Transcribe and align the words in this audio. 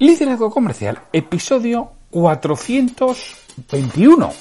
Liderazgo 0.00 0.50
Comercial, 0.50 0.98
episodio 1.12 1.92
421. 2.08 4.32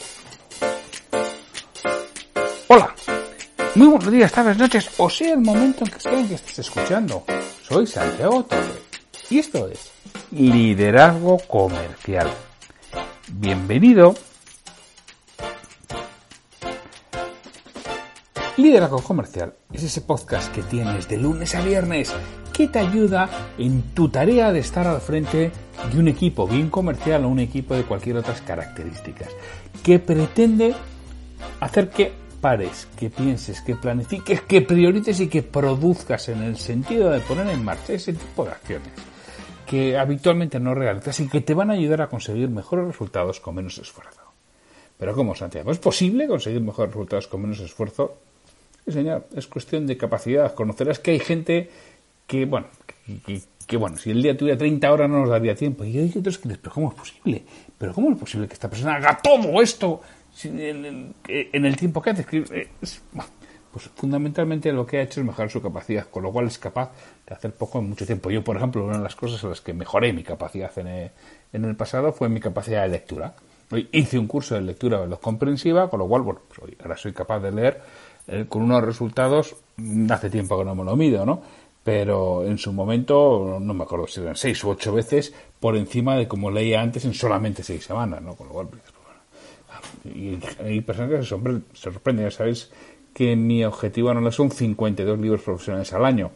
Hola, 2.69 2.95
muy 3.75 3.87
buenos 3.87 4.09
días, 4.09 4.31
tardes, 4.31 4.57
noches, 4.57 4.89
o 4.97 5.09
sea 5.09 5.33
el 5.33 5.41
momento 5.41 5.83
en 5.83 5.91
que 5.91 5.99
sea 5.99 6.25
que 6.25 6.35
estés 6.35 6.59
escuchando. 6.59 7.25
Soy 7.61 7.85
Santiago 7.87 8.45
Torre 8.45 8.79
y 9.29 9.39
esto 9.39 9.67
es 9.67 9.91
Liderazgo 10.31 11.39
Comercial. 11.39 12.31
Bienvenido. 13.27 14.15
Liderazgo 18.55 19.03
Comercial 19.03 19.55
es 19.73 19.83
ese 19.83 19.99
podcast 19.99 20.55
que 20.55 20.63
tienes 20.63 21.09
de 21.09 21.17
lunes 21.17 21.53
a 21.53 21.61
viernes 21.61 22.13
que 22.59 22.67
te 22.67 22.79
ayuda 22.79 23.29
en 23.57 23.93
tu 23.93 24.09
tarea 24.09 24.51
de 24.51 24.59
estar 24.59 24.85
al 24.85 24.99
frente 24.99 25.49
de 25.93 25.97
un 25.97 26.09
equipo 26.09 26.45
bien 26.45 26.69
comercial 26.69 27.23
o 27.23 27.29
un 27.29 27.39
equipo 27.39 27.73
de 27.73 27.83
cualquier 27.83 28.17
otras 28.17 28.41
características, 28.41 29.29
que 29.81 29.97
pretende 29.97 30.75
hacer 31.61 31.89
que 31.89 32.11
pares, 32.41 32.89
que 32.97 33.09
pienses, 33.09 33.61
que 33.61 33.77
planifiques, 33.77 34.41
que 34.41 34.61
priorices 34.61 35.21
y 35.21 35.29
que 35.29 35.41
produzcas 35.41 36.27
en 36.27 36.43
el 36.43 36.57
sentido 36.57 37.11
de 37.11 37.21
poner 37.21 37.47
en 37.47 37.63
marcha 37.63 37.93
ese 37.93 38.11
tipo 38.11 38.43
de 38.43 38.51
acciones 38.51 38.91
que 39.65 39.97
habitualmente 39.97 40.59
no 40.59 40.75
realizas 40.75 41.17
y 41.21 41.29
que 41.29 41.39
te 41.39 41.53
van 41.53 41.69
a 41.71 41.75
ayudar 41.75 42.01
a 42.01 42.09
conseguir 42.09 42.49
mejores 42.49 42.87
resultados 42.87 43.39
con 43.39 43.55
menos 43.55 43.77
esfuerzo. 43.77 44.19
Pero 44.97 45.15
¿cómo, 45.15 45.33
Santiago? 45.33 45.71
¿Es 45.71 45.79
posible 45.79 46.27
conseguir 46.27 46.59
mejores 46.59 46.91
resultados 46.91 47.27
con 47.27 47.41
menos 47.41 47.61
esfuerzo? 47.61 48.17
Sí, 48.85 49.05
es 49.33 49.47
cuestión 49.47 49.87
de 49.87 49.95
capacidad. 49.95 50.53
Conocerás 50.53 50.99
que 50.99 51.11
hay 51.11 51.19
gente 51.19 51.69
que, 52.29 52.45
bueno, 52.45 52.67
que, 53.65 53.75
bueno, 53.75 53.97
si 53.97 54.11
el 54.11 54.21
día 54.21 54.37
tuviera 54.37 54.55
30 54.55 54.91
horas 54.91 55.09
no 55.09 55.21
nos 55.21 55.29
daría 55.29 55.55
tiempo. 55.55 55.83
Y 55.83 55.97
hay 55.97 56.13
otros 56.15 56.37
que 56.37 56.47
les, 56.47 56.59
pero 56.59 56.71
¿cómo 56.71 56.89
es 56.89 56.95
posible? 56.95 57.43
¿Pero 57.75 57.91
cómo 57.91 58.11
es 58.11 58.17
posible 58.19 58.47
que 58.47 58.53
esta 58.53 58.69
persona 58.69 58.95
haga 58.95 59.17
todo 59.17 59.59
esto 59.63 60.01
en 60.43 61.15
el, 61.25 61.75
tiempo 61.75 62.03
que 62.03 62.11
hace? 62.11 62.25
Eh, 62.31 62.67
pues 63.71 63.89
fundamentalmente 63.95 64.71
lo 64.71 64.85
que 64.85 64.99
ha 64.99 65.01
hecho 65.01 65.21
es 65.21 65.25
mejorar 65.25 65.49
su 65.49 65.59
capacidad, 65.59 66.07
con 66.07 66.21
lo 66.21 66.31
cual 66.31 66.45
es 66.45 66.59
capaz 66.59 66.91
de 67.25 67.33
hacer 67.33 67.51
poco 67.51 67.79
en 67.79 67.89
mucho 67.89 68.05
tiempo. 68.05 68.29
Yo, 68.29 68.43
por 68.43 68.57
ejemplo, 68.57 68.85
una 68.85 68.97
de 68.97 69.03
las 69.03 69.15
cosas 69.15 69.43
en 69.43 69.49
las 69.49 69.61
que 69.61 69.73
mejoré 69.73 70.13
mi 70.13 70.21
capacidad 70.21 70.71
en 70.77 70.87
el, 70.87 71.11
en 71.51 71.65
el 71.65 71.75
pasado 71.75 72.13
fue 72.13 72.29
mi 72.29 72.39
capacidad 72.39 72.83
de 72.83 72.89
lectura. 72.89 73.33
Hice 73.91 74.19
un 74.19 74.27
curso 74.27 74.53
de 74.53 74.61
lectura 74.61 74.99
veloz 74.99 75.19
comprensiva, 75.19 75.89
con 75.89 75.99
lo 75.99 76.07
cual, 76.07 76.21
bueno, 76.21 76.41
pues 76.47 76.75
ahora 76.79 76.95
soy 76.95 77.13
capaz 77.13 77.39
de 77.39 77.51
leer 77.51 77.81
eh, 78.27 78.45
con 78.47 78.61
unos 78.61 78.83
resultados, 78.83 79.55
hace 80.11 80.29
tiempo 80.29 80.59
que 80.59 80.65
no 80.65 80.75
me 80.75 80.83
lo 80.83 80.95
mido, 80.95 81.25
¿no? 81.25 81.41
Pero 81.83 82.45
en 82.45 82.57
su 82.57 82.73
momento, 82.73 83.57
no 83.59 83.73
me 83.73 83.83
acuerdo 83.83 84.07
si 84.07 84.21
eran 84.21 84.35
seis 84.35 84.63
u 84.63 84.69
ocho 84.69 84.93
veces 84.93 85.33
por 85.59 85.75
encima 85.75 86.15
de 86.15 86.27
como 86.27 86.51
leía 86.51 86.81
antes 86.81 87.05
en 87.05 87.13
solamente 87.13 87.63
seis 87.63 87.83
semanas, 87.85 88.21
¿no? 88.21 88.35
Con 88.35 88.47
lo 88.47 88.53
cual, 88.53 88.67
pues, 88.67 88.81
y 90.05 90.39
hay 90.61 90.81
personas 90.81 91.11
que 91.11 91.17
se 91.23 91.91
sorprenden, 91.91 92.25
ya 92.25 92.31
sabéis 92.31 92.71
que 93.13 93.35
mi 93.35 93.63
objetivo 93.65 94.13
no 94.13 94.31
son 94.31 94.51
52 94.51 95.19
libros 95.19 95.41
profesionales 95.41 95.91
al 95.93 96.05
año. 96.05 96.31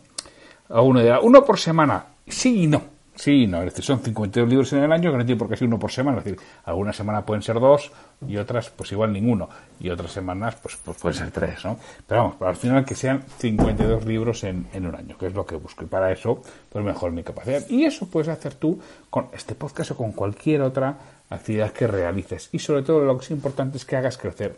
A 0.70 0.82
uno 0.82 1.02
dirá, 1.02 1.20
uno 1.20 1.44
por 1.46 1.60
semana, 1.60 2.08
sí 2.28 2.64
y 2.64 2.68
no. 2.68 2.93
Sí, 3.16 3.46
no, 3.46 3.60
es 3.60 3.66
decir, 3.66 3.86
son 3.86 4.00
52 4.00 4.50
libros 4.50 4.74
en 4.74 4.84
el 4.84 4.92
año, 4.92 5.12
que 5.12 5.18
no 5.18 5.26
tiene 5.26 5.38
por 5.38 5.48
qué 5.48 5.56
ser 5.56 5.68
uno 5.68 5.78
por 5.78 5.92
semana. 5.92 6.18
Es 6.18 6.24
decir, 6.24 6.40
algunas 6.66 6.96
semanas 6.96 7.24
pueden 7.24 7.44
ser 7.44 7.60
dos 7.60 7.92
y 8.28 8.38
otras, 8.38 8.72
pues 8.72 8.92
igual 8.92 9.14
ninguno. 9.14 9.48
Y 9.80 9.90
otras 9.90 10.12
semanas, 10.12 10.56
pues, 10.56 10.78
pues 10.84 10.98
pueden 10.98 11.18
ser 11.20 11.32
tres, 11.32 11.64
¿no? 11.64 11.78
Pero 12.08 12.24
vamos, 12.24 12.42
al 12.42 12.56
final 12.56 12.84
que 12.84 12.96
sean 12.96 13.24
52 13.38 14.06
libros 14.06 14.44
en, 14.44 14.68
en 14.74 14.88
un 14.88 14.96
año, 14.96 15.16
que 15.18 15.28
es 15.28 15.34
lo 15.34 15.46
que 15.46 15.56
busco. 15.56 15.84
Y 15.84 15.88
para 15.88 16.12
eso, 16.12 16.42
pues 16.70 16.84
mejor 16.84 17.12
mi 17.12 17.24
capacidad. 17.24 17.68
Y 17.70 17.86
eso 17.86 18.08
puedes 18.08 18.30
hacer 18.30 18.56
tú 18.56 18.80
con 19.12 19.28
este 19.34 19.54
podcast 19.54 19.92
o 19.92 19.98
con 19.98 20.12
cualquier 20.14 20.64
otra 20.64 20.98
actividad 21.30 21.72
que 21.72 21.86
realices. 21.86 22.50
Y 22.52 22.60
sobre 22.60 22.82
todo, 22.82 23.02
lo 23.02 23.18
que 23.18 23.26
es 23.26 23.32
importante 23.32 23.78
es 23.78 23.86
que 23.86 23.96
hagas 23.96 24.18
crecer 24.18 24.58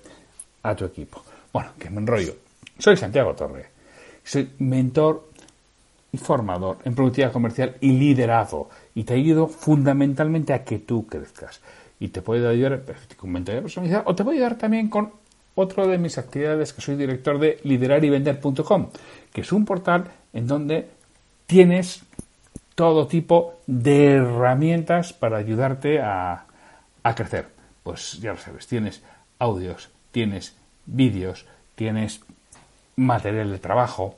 a 0.63 0.75
tu 0.75 0.85
equipo. 0.85 1.21
Bueno, 1.51 1.71
que 1.77 1.89
me 1.89 1.99
enrollo. 1.99 2.35
Soy 2.79 2.95
Santiago 2.95 3.33
Torre. 3.33 3.67
Soy 4.23 4.49
mentor 4.59 5.29
formador 6.17 6.77
en 6.85 6.95
productividad 6.95 7.31
comercial 7.31 7.75
y 7.81 7.91
liderazgo. 7.91 8.69
Y 8.93 9.03
te 9.03 9.13
ayudo 9.13 9.47
fundamentalmente 9.47 10.53
a 10.53 10.63
que 10.63 10.79
tú 10.79 11.07
crezcas. 11.07 11.61
Y 11.99 12.09
te 12.09 12.21
puede 12.21 12.47
ayudar 12.47 12.83
con 13.17 13.31
mentoría 13.31 13.61
personalizada 13.61 14.03
o 14.05 14.15
te 14.15 14.23
puede 14.23 14.37
ayudar 14.37 14.57
también 14.57 14.89
con 14.89 15.11
otro 15.55 15.87
de 15.87 15.97
mis 15.97 16.17
actividades 16.17 16.73
que 16.73 16.81
soy 16.81 16.95
director 16.95 17.39
de 17.39 17.59
liderarivender.com, 17.63 18.89
que 19.31 19.41
es 19.41 19.51
un 19.51 19.65
portal 19.65 20.05
en 20.33 20.47
donde 20.47 20.89
tienes 21.47 22.03
todo 22.75 23.07
tipo 23.07 23.59
de 23.65 24.15
herramientas 24.15 25.13
para 25.13 25.37
ayudarte 25.37 26.01
a, 26.01 26.45
a 27.03 27.15
crecer. 27.15 27.47
Pues 27.83 28.19
ya 28.19 28.33
lo 28.33 28.37
sabes, 28.39 28.67
tienes 28.67 29.01
audios, 29.39 29.89
tienes 30.11 30.55
vídeos, 30.85 31.45
tienes 31.75 32.21
material 32.97 33.51
de 33.51 33.59
trabajo, 33.59 34.17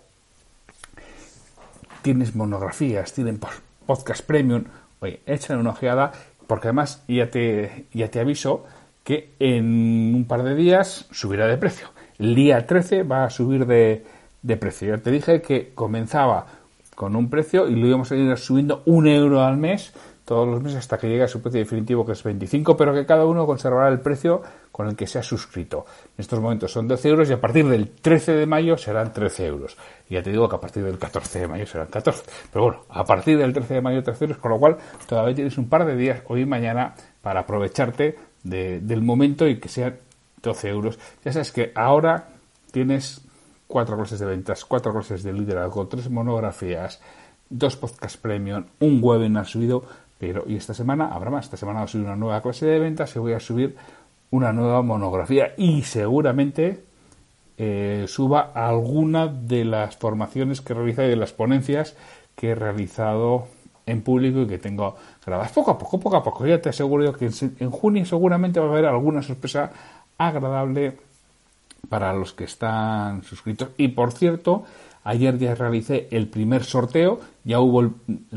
tienes 2.07 2.37
monografías, 2.37 3.11
tienen 3.11 3.37
podcast 3.85 4.25
premium, 4.25 4.63
oye, 5.01 5.19
échale 5.25 5.59
una 5.59 5.71
ojeada, 5.71 6.13
porque 6.47 6.69
además 6.69 7.03
ya 7.09 7.29
te, 7.29 7.87
ya 7.91 8.09
te 8.09 8.21
aviso 8.21 8.63
que 9.03 9.33
en 9.39 10.15
un 10.15 10.23
par 10.23 10.43
de 10.43 10.55
días 10.55 11.05
subirá 11.11 11.47
de 11.47 11.57
precio. 11.57 11.89
El 12.17 12.33
día 12.33 12.65
13 12.65 13.03
va 13.03 13.25
a 13.25 13.29
subir 13.29 13.65
de, 13.65 14.05
de 14.41 14.55
precio. 14.55 14.95
Ya 14.95 15.03
te 15.03 15.11
dije 15.11 15.41
que 15.41 15.73
comenzaba 15.75 16.47
con 16.95 17.13
un 17.17 17.29
precio 17.29 17.67
y 17.67 17.75
lo 17.75 17.87
íbamos 17.87 18.09
a 18.13 18.15
ir 18.15 18.37
subiendo 18.37 18.83
un 18.85 19.05
euro 19.09 19.41
al 19.41 19.57
mes 19.57 19.91
todos 20.27 20.45
los 20.45 20.61
meses 20.61 20.79
hasta 20.79 20.97
que 20.97 21.07
llegue 21.07 21.23
a 21.23 21.27
su 21.29 21.41
precio 21.41 21.61
definitivo 21.61 22.05
que 22.05 22.11
es 22.11 22.21
25, 22.21 22.75
pero 22.75 22.93
que 22.93 23.05
cada 23.05 23.25
uno 23.25 23.45
conservará 23.45 23.87
el 23.87 24.01
precio 24.01 24.41
con 24.73 24.89
el 24.89 24.97
que 24.97 25.07
se 25.07 25.17
ha 25.17 25.23
suscrito. 25.23 25.85
En 26.17 26.21
estos 26.21 26.41
momentos 26.41 26.69
son 26.69 26.85
12 26.85 27.07
euros 27.07 27.29
y 27.29 27.33
a 27.33 27.39
partir 27.39 27.65
del 27.65 27.91
13 27.91 28.33
de 28.33 28.45
mayo 28.45 28.77
serán 28.77 29.13
13 29.13 29.45
euros. 29.45 29.77
Y 30.09 30.15
ya 30.15 30.21
te 30.21 30.31
digo 30.31 30.49
que 30.49 30.57
a 30.57 30.59
partir 30.59 30.83
del 30.83 30.97
14 30.97 31.39
de 31.39 31.47
mayo 31.47 31.65
serán 31.65 31.87
14. 31.87 32.25
Pero 32.51 32.65
bueno, 32.65 32.81
a 32.89 33.05
partir 33.05 33.37
del 33.37 33.53
13 33.53 33.75
de 33.75 33.81
mayo 33.81 34.03
13 34.03 34.25
euros, 34.25 34.37
con 34.39 34.51
lo 34.51 34.59
cual 34.59 34.75
todavía 35.07 35.33
tienes 35.33 35.57
un 35.57 35.69
par 35.69 35.85
de 35.85 35.95
días, 35.95 36.21
hoy 36.27 36.41
y 36.41 36.45
mañana, 36.45 36.93
para 37.21 37.39
aprovecharte 37.39 38.17
del 38.43 39.01
momento 39.01 39.47
y 39.47 39.61
que 39.61 39.69
sean 39.69 39.95
12 40.43 40.67
euros. 40.67 40.99
Ya 41.23 41.31
sabes 41.31 41.53
que 41.53 41.71
ahora 41.73 42.31
tienes 42.73 43.21
cuatro 43.65 43.95
clases 43.95 44.19
de 44.19 44.25
ventas, 44.25 44.65
cuatro 44.65 44.91
clases 44.91 45.23
de 45.23 45.31
liderazgo, 45.31 45.87
tres 45.87 46.09
monografías, 46.09 46.99
dos 47.49 47.77
podcasts 47.77 48.17
premium, 48.17 48.65
un 48.81 48.99
webinar 49.01 49.45
subido 49.45 49.85
pero, 50.17 50.43
y 50.47 50.55
esta 50.55 50.73
semana 50.73 51.09
habrá 51.13 51.29
más. 51.29 51.45
Esta 51.45 51.57
semana 51.57 51.79
va 51.79 51.85
a 51.85 51.87
subir 51.87 52.05
una 52.05 52.15
nueva 52.15 52.41
clase 52.41 52.65
de 52.65 52.79
ventas 52.79 53.15
y 53.15 53.19
voy 53.19 53.33
a 53.33 53.39
subir 53.39 53.75
una 54.31 54.51
nueva 54.51 54.81
monografía 54.81 55.53
y 55.57 55.83
seguramente 55.83 56.83
eh, 57.57 58.05
suba 58.07 58.51
alguna 58.53 59.27
de 59.27 59.65
las 59.65 59.97
formaciones 59.97 60.61
que 60.61 60.73
he 60.73 60.75
realizado 60.75 61.07
y 61.07 61.11
de 61.11 61.15
las 61.15 61.33
ponencias 61.33 61.95
que 62.35 62.49
he 62.49 62.55
realizado 62.55 63.47
en 63.85 64.01
público 64.01 64.41
y 64.41 64.47
que 64.47 64.57
tengo 64.57 64.95
grabadas 65.25 65.51
poco 65.53 65.71
a 65.71 65.77
poco, 65.77 65.99
poco 65.99 66.17
a 66.17 66.23
poco. 66.23 66.45
Ya 66.45 66.61
te 66.61 66.69
aseguro 66.69 67.13
que 67.13 67.29
en 67.59 67.71
junio 67.71 68.05
seguramente 68.05 68.59
va 68.59 68.67
a 68.67 68.69
haber 68.69 68.85
alguna 68.85 69.21
sorpresa 69.21 69.71
agradable 70.17 70.97
para 71.89 72.13
los 72.13 72.33
que 72.33 72.43
están 72.43 73.23
suscritos. 73.23 73.69
Y 73.77 73.89
por 73.89 74.11
cierto, 74.11 74.65
Ayer 75.07 75.37
ya 75.37 75.55
realicé 75.55 76.09
el 76.11 76.27
primer 76.27 76.65
sorteo, 76.65 77.21
ya 77.45 77.61
hubo 77.61 77.79
el, 77.79 77.91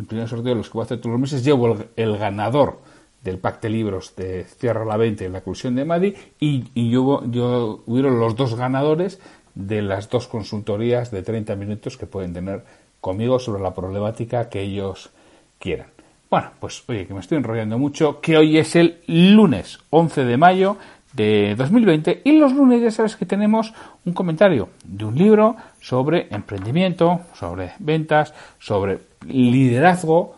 primer 0.06 0.28
sorteo 0.28 0.50
de 0.50 0.54
los 0.54 0.68
que 0.68 0.74
voy 0.74 0.82
a 0.82 0.84
hacer 0.84 1.00
todos 1.00 1.10
los 1.10 1.20
meses, 1.20 1.42
ya 1.42 1.52
hubo 1.52 1.76
el, 1.96 2.16
ganador 2.16 2.78
del 3.24 3.38
pack 3.38 3.60
de 3.62 3.70
libros 3.70 4.14
de 4.14 4.44
Cierra 4.44 4.84
la 4.84 4.96
20 4.96 5.24
en 5.24 5.32
la 5.32 5.38
exclusión 5.38 5.74
de 5.74 5.84
Madi 5.84 6.14
y, 6.38 6.66
y 6.74 6.88
yo, 6.88 7.24
yo 7.28 7.82
hubieron 7.86 8.20
los 8.20 8.36
dos 8.36 8.54
ganadores 8.54 9.18
de 9.56 9.82
las 9.82 10.08
dos 10.10 10.28
consultorías 10.28 11.10
de 11.10 11.24
30 11.24 11.56
minutos 11.56 11.96
que 11.96 12.06
pueden 12.06 12.34
tener 12.34 12.62
conmigo 13.00 13.40
sobre 13.40 13.60
la 13.60 13.74
problemática 13.74 14.48
que 14.48 14.62
ellos 14.62 15.10
quieran. 15.58 15.88
Bueno, 16.30 16.52
pues 16.60 16.84
oye, 16.86 17.04
que 17.04 17.14
me 17.14 17.18
estoy 17.18 17.38
enrollando 17.38 17.80
mucho, 17.80 18.20
que 18.20 18.36
hoy 18.36 18.58
es 18.58 18.76
el 18.76 19.00
lunes 19.08 19.80
11 19.90 20.24
de 20.24 20.36
mayo 20.36 20.76
de 21.12 21.54
2020 21.56 22.22
y 22.24 22.32
los 22.32 22.52
lunes 22.52 22.82
ya 22.82 22.90
sabes 22.90 23.16
que 23.16 23.26
tenemos 23.26 23.72
un 24.04 24.12
comentario 24.12 24.68
de 24.84 25.04
un 25.04 25.16
libro 25.16 25.56
sobre 25.80 26.28
emprendimiento, 26.30 27.20
sobre 27.34 27.72
ventas, 27.78 28.32
sobre 28.58 29.00
liderazgo 29.26 30.36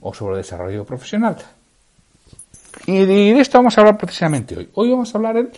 o 0.00 0.14
sobre 0.14 0.38
desarrollo 0.38 0.84
profesional. 0.84 1.36
Y 2.86 3.04
de 3.04 3.40
esto 3.40 3.58
vamos 3.58 3.76
a 3.76 3.80
hablar 3.80 3.98
precisamente 3.98 4.56
hoy. 4.56 4.68
Hoy 4.74 4.90
vamos 4.90 5.14
a 5.14 5.18
hablar 5.18 5.50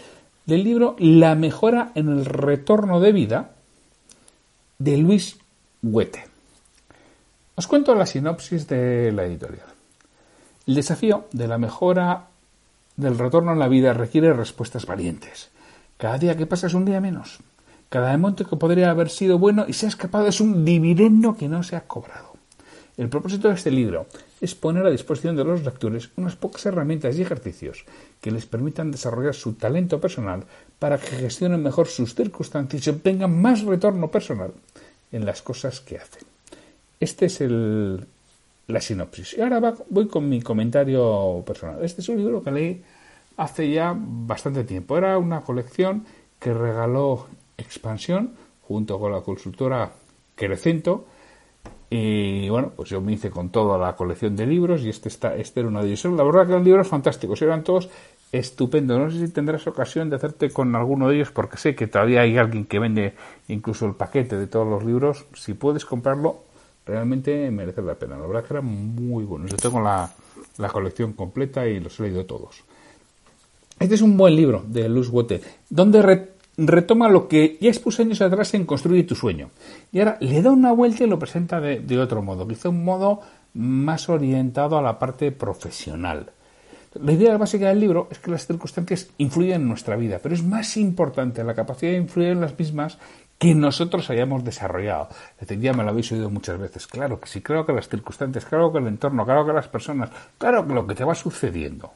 del 0.47 0.65
libro 0.65 0.97
La 0.99 1.35
mejora 1.35 1.93
en 1.95 2.09
el 2.09 2.25
retorno 2.25 3.01
de 3.01 3.13
vida 3.13 3.51
de 4.79 4.97
Luis 4.97 5.39
Huete. 5.83 6.25
Os 7.55 7.67
cuento 7.67 7.95
la 7.95 8.07
sinopsis 8.07 8.67
de 8.67 9.13
la 9.13 9.25
editorial. 9.25 9.67
El 10.67 10.75
desafío 10.75 11.27
de 11.33 11.49
la 11.49 11.59
mejora 11.59 12.29
del 12.97 13.19
retorno 13.19 13.53
en 13.53 13.59
la 13.59 13.69
vida 13.69 13.95
requiere 13.95 14.33
respuestas 14.33 14.87
valientes. 14.87 15.51
Cada 15.97 16.19
día 16.19 16.37
que 16.37 16.47
pasa 16.47 16.67
es 16.67 16.75
un 16.75 16.85
día 16.85 17.01
menos. 17.01 17.41
Cada 17.89 18.17
momento 18.17 18.49
que 18.49 18.57
podría 18.57 18.91
haber 18.91 19.11
sido 19.11 19.39
bueno 19.39 19.67
y 19.69 19.75
se 19.75 19.87
ha 19.87 19.89
escapado 19.91 20.27
es 20.27 20.41
un 20.41 20.65
dividendo 20.65 21.37
que 21.37 21.49
no 21.49 21.63
se 21.63 21.77
ha 21.77 21.83
cobrado. 21.83 22.33
El 22.97 23.09
propósito 23.09 23.49
de 23.49 23.55
este 23.55 23.71
libro 23.71 24.07
es 24.41 24.55
poner 24.55 24.85
a 24.85 24.91
disposición 24.91 25.37
de 25.37 25.45
los 25.45 25.65
lectores 25.65 26.11
unas 26.17 26.37
pocas 26.37 26.67
herramientas 26.67 27.17
y 27.17 27.23
ejercicios 27.23 27.85
que 28.21 28.31
les 28.31 28.45
permitan 28.45 28.91
desarrollar 28.91 29.35
su 29.35 29.55
talento 29.55 30.01
personal 30.01 30.45
para 30.79 30.99
que 30.99 31.17
gestionen 31.17 31.63
mejor 31.63 31.87
sus 31.87 32.15
circunstancias 32.15 32.87
y 32.87 32.91
obtengan 32.91 33.41
más 33.41 33.63
retorno 33.63 34.11
personal 34.11 34.53
en 35.11 35.25
las 35.25 35.41
cosas 35.43 35.81
que 35.81 35.99
hacen. 35.99 36.25
Este 37.01 37.27
es 37.27 37.41
el, 37.41 38.07
la 38.73 38.81
sinopsis. 38.81 39.35
Y 39.35 39.41
ahora 39.41 39.75
voy 39.89 40.09
con 40.09 40.29
mi 40.29 40.41
comentario 40.43 41.43
personal. 41.47 41.85
Este 41.85 42.01
es 42.01 42.09
un 42.09 42.19
libro 42.19 42.43
que 42.43 42.51
leí 42.51 42.83
hace 43.37 43.71
ya 43.71 43.95
bastante 43.97 44.65
tiempo. 44.65 44.97
Era 44.97 45.19
una 45.19 45.43
colección 45.43 46.05
que 46.39 46.53
regaló 46.53 47.27
Expansión 47.57 48.35
junto 48.63 48.99
con 48.99 49.13
la 49.13 49.21
consultora 49.21 49.93
Crecento 50.35 51.07
y 51.95 52.49
bueno, 52.49 52.73
pues 52.75 52.89
yo 52.89 53.03
me 53.03 53.13
hice 53.13 53.31
con 53.31 53.51
toda 53.51 53.77
la 53.77 53.95
colección 53.95 54.35
de 54.35 54.47
libros 54.47 54.81
y 54.81 54.89
este, 54.89 55.11
está, 55.11 55.37
este 55.37 55.61
era 55.61 55.69
una 55.69 55.83
de 55.83 55.89
ellos. 55.89 56.05
La 56.07 56.25
verdad 56.25 56.47
que 56.47 56.53
eran 56.53 56.65
libros 56.65 56.89
fantásticos, 56.89 57.43
eran 57.43 57.63
todos 57.63 57.91
estupendos. 58.33 58.99
No 58.99 59.11
sé 59.11 59.27
si 59.27 59.31
tendrás 59.31 59.67
ocasión 59.67 60.09
de 60.09 60.17
hacerte 60.17 60.51
con 60.51 60.75
alguno 60.75 61.09
de 61.09 61.17
ellos 61.17 61.31
porque 61.33 61.59
sé 61.59 61.75
que 61.75 61.87
todavía 61.87 62.23
hay 62.23 62.39
alguien 62.39 62.65
que 62.65 62.79
vende 62.79 63.13
incluso 63.49 63.85
el 63.85 63.95
paquete 63.95 64.39
de 64.39 64.47
todos 64.47 64.67
los 64.67 64.85
libros. 64.85 65.27
Si 65.35 65.53
puedes 65.53 65.85
comprarlo, 65.85 66.39
realmente 66.87 67.51
merece 67.51 67.83
la 67.83 67.95
pena. 67.95 68.19
La 68.19 68.27
verdad 68.27 68.45
que 68.45 68.55
eran 68.55 68.67
muy 68.67 69.25
buenos. 69.25 69.51
Yo 69.51 69.57
tengo 69.57 69.81
la, 69.81 70.11
la 70.59 70.69
colección 70.69 71.13
completa 71.13 71.67
y 71.67 71.81
los 71.81 71.99
he 72.01 72.05
leído 72.05 72.25
todos. 72.27 72.63
Este 73.79 73.97
es 73.97 74.03
un 74.03 74.17
buen 74.17 74.37
libro 74.37 74.63
de 74.67 74.89
Luz 74.89 75.09
Wote, 75.09 75.41
donde 75.69 76.29
retoma 76.57 77.09
lo 77.09 77.27
que 77.27 77.59
ya 77.61 77.69
expuso 77.69 78.03
años 78.03 78.21
atrás 78.21 78.55
en 78.55 78.65
Construir 78.65 79.07
tu 79.07 79.15
sueño. 79.15 79.51
Y 79.91 79.99
ahora 79.99 80.19
le 80.21 80.41
da 80.43 80.53
una 80.53 80.73
vuelta 80.73 81.05
y 81.05 81.09
lo 81.09 81.19
presenta 81.19 81.61
de, 81.61 81.99
otro 81.99 82.23
modo, 82.23 82.47
quizá 82.47 82.69
un 82.69 82.85
modo 82.85 83.21
más 83.55 84.09
orientado 84.09 84.79
a 84.79 84.83
la 84.83 84.99
parte 84.99 85.33
profesional. 85.33 86.31
La 86.95 87.13
idea 87.13 87.37
básica 87.39 87.71
del 87.71 87.81
libro 87.81 88.07
es 88.11 88.19
que 88.19 88.31
las 88.31 88.47
circunstancias 88.47 89.09
influyen 89.17 89.63
en 89.63 89.69
nuestra 89.69 89.97
vida, 89.97 90.21
pero 90.23 90.35
es 90.35 90.45
más 90.45 90.77
importante 90.77 91.43
la 91.43 91.55
capacidad 91.55 91.93
de 91.93 91.99
influir 91.99 92.29
en 92.29 92.41
las 92.41 92.57
mismas 92.57 92.99
que 93.43 93.57
nosotros 93.57 94.09
hayamos 94.09 94.45
desarrollado. 94.45 95.09
decir, 95.41 95.59
ya 95.59 95.73
me 95.73 95.83
lo 95.83 95.91
habéis 95.91 96.13
oído 96.13 96.31
muchas 96.31 96.61
veces. 96.61 96.87
Claro 96.87 97.19
que 97.19 97.27
sí, 97.27 97.41
claro 97.41 97.67
que 97.67 97.73
las 97.73 97.89
circunstancias, 97.89 98.45
claro 98.45 98.71
que 98.71 98.79
el 98.79 98.87
entorno, 98.87 99.25
claro 99.25 99.45
que 99.45 99.53
las 99.53 99.67
personas, 99.67 100.11
claro 100.39 100.65
que 100.65 100.73
lo 100.73 100.87
que 100.87 100.95
te 100.95 101.03
va 101.03 101.17
sucediendo 101.17 101.91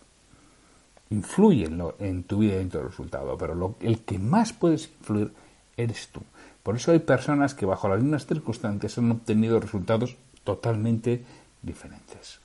influye 1.11 1.71
en, 2.01 2.25
tu 2.25 2.39
vida 2.39 2.57
y 2.57 2.63
en 2.63 2.69
tu 2.69 2.81
resultado, 2.81 3.39
pero 3.39 3.77
el 3.81 4.01
que 4.01 4.19
más 4.19 4.53
puedes 4.53 4.91
influir 4.99 5.33
eres 5.77 6.09
tú. 6.09 6.21
Por 6.65 6.75
eso 6.75 6.91
hay 6.91 6.99
personas 6.99 7.55
que 7.55 7.65
bajo 7.65 7.89
las 7.89 8.03
mismas 8.03 8.27
circunstancias 8.27 8.99
han 8.99 9.13
obtenido 9.13 9.61
resultados 9.61 10.17
totalmente 10.43 11.25
diferentes. 11.63 12.41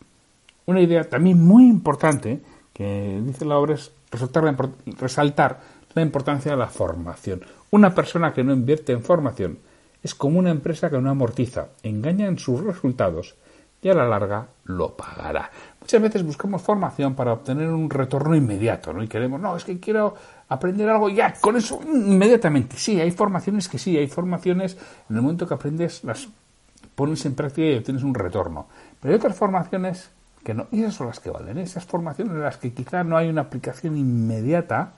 Una 0.67 0.79
idea 0.79 1.09
también 1.09 1.43
muy 1.43 1.67
importante 1.67 2.39
que 2.71 3.19
dice 3.25 3.45
la 3.45 3.57
obra 3.57 3.73
es 3.73 3.91
resaltar 4.11 4.55
resaltar 4.99 5.59
la 5.93 6.01
importancia 6.01 6.51
de 6.51 6.57
la 6.57 6.67
formación. 6.67 7.41
Una 7.71 7.93
persona 7.93 8.33
que 8.33 8.43
no 8.43 8.53
invierte 8.53 8.93
en 8.93 9.03
formación 9.03 9.59
es 10.03 10.15
como 10.15 10.39
una 10.39 10.51
empresa 10.51 10.89
que 10.89 10.99
no 10.99 11.09
amortiza, 11.09 11.67
engaña 11.83 12.27
en 12.27 12.39
sus 12.39 12.63
resultados 12.63 13.35
y 13.81 13.89
a 13.89 13.93
la 13.93 14.07
larga 14.07 14.47
lo 14.65 14.95
pagará. 14.95 15.49
Muchas 15.79 16.01
veces 16.01 16.23
buscamos 16.23 16.61
formación 16.61 17.15
para 17.15 17.33
obtener 17.33 17.69
un 17.69 17.89
retorno 17.89 18.35
inmediato, 18.35 18.93
¿no? 18.93 19.01
Y 19.01 19.07
queremos, 19.07 19.41
no, 19.41 19.55
es 19.55 19.63
que 19.63 19.79
quiero 19.79 20.15
aprender 20.49 20.87
algo 20.89 21.09
ya, 21.09 21.33
con 21.41 21.57
eso 21.57 21.79
inmediatamente. 21.83 22.77
Sí, 22.77 22.99
hay 22.99 23.11
formaciones 23.11 23.67
que 23.67 23.79
sí, 23.79 23.97
hay 23.97 24.07
formaciones 24.07 24.77
en 25.09 25.15
el 25.15 25.21
momento 25.21 25.47
que 25.47 25.55
aprendes, 25.55 26.03
las 26.03 26.27
pones 26.93 27.25
en 27.25 27.33
práctica 27.33 27.67
y 27.67 27.77
obtienes 27.77 28.03
un 28.03 28.13
retorno. 28.13 28.67
Pero 28.99 29.13
hay 29.13 29.17
otras 29.17 29.35
formaciones 29.35 30.11
que 30.43 30.53
no, 30.53 30.67
y 30.71 30.81
esas 30.81 30.95
son 30.95 31.07
las 31.07 31.19
que 31.19 31.31
valen, 31.31 31.57
esas 31.57 31.85
formaciones 31.85 32.33
en 32.33 32.41
las 32.41 32.57
que 32.57 32.73
quizá 32.73 33.03
no 33.03 33.17
hay 33.17 33.29
una 33.29 33.41
aplicación 33.41 33.97
inmediata, 33.97 34.93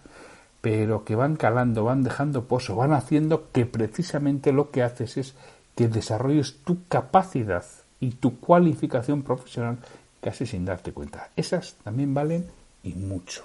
pero 0.64 1.04
que 1.04 1.16
van 1.16 1.36
calando, 1.36 1.84
van 1.84 2.04
dejando 2.04 2.46
pozo, 2.46 2.78
van 2.78 2.94
haciendo 2.94 3.52
que 3.52 3.66
precisamente 3.66 4.54
lo 4.54 4.72
que 4.72 4.82
haces 4.82 5.18
es 5.18 5.34
que 5.76 5.90
desarrolles 5.90 6.60
tu 6.64 6.88
capacidad 6.88 7.66
y 8.00 8.12
tu 8.12 8.40
cualificación 8.40 9.24
profesional 9.24 9.80
casi 10.22 10.46
sin 10.46 10.64
darte 10.64 10.94
cuenta. 10.94 11.32
Esas 11.36 11.74
también 11.84 12.14
valen 12.14 12.48
y 12.82 12.94
mucho. 12.94 13.44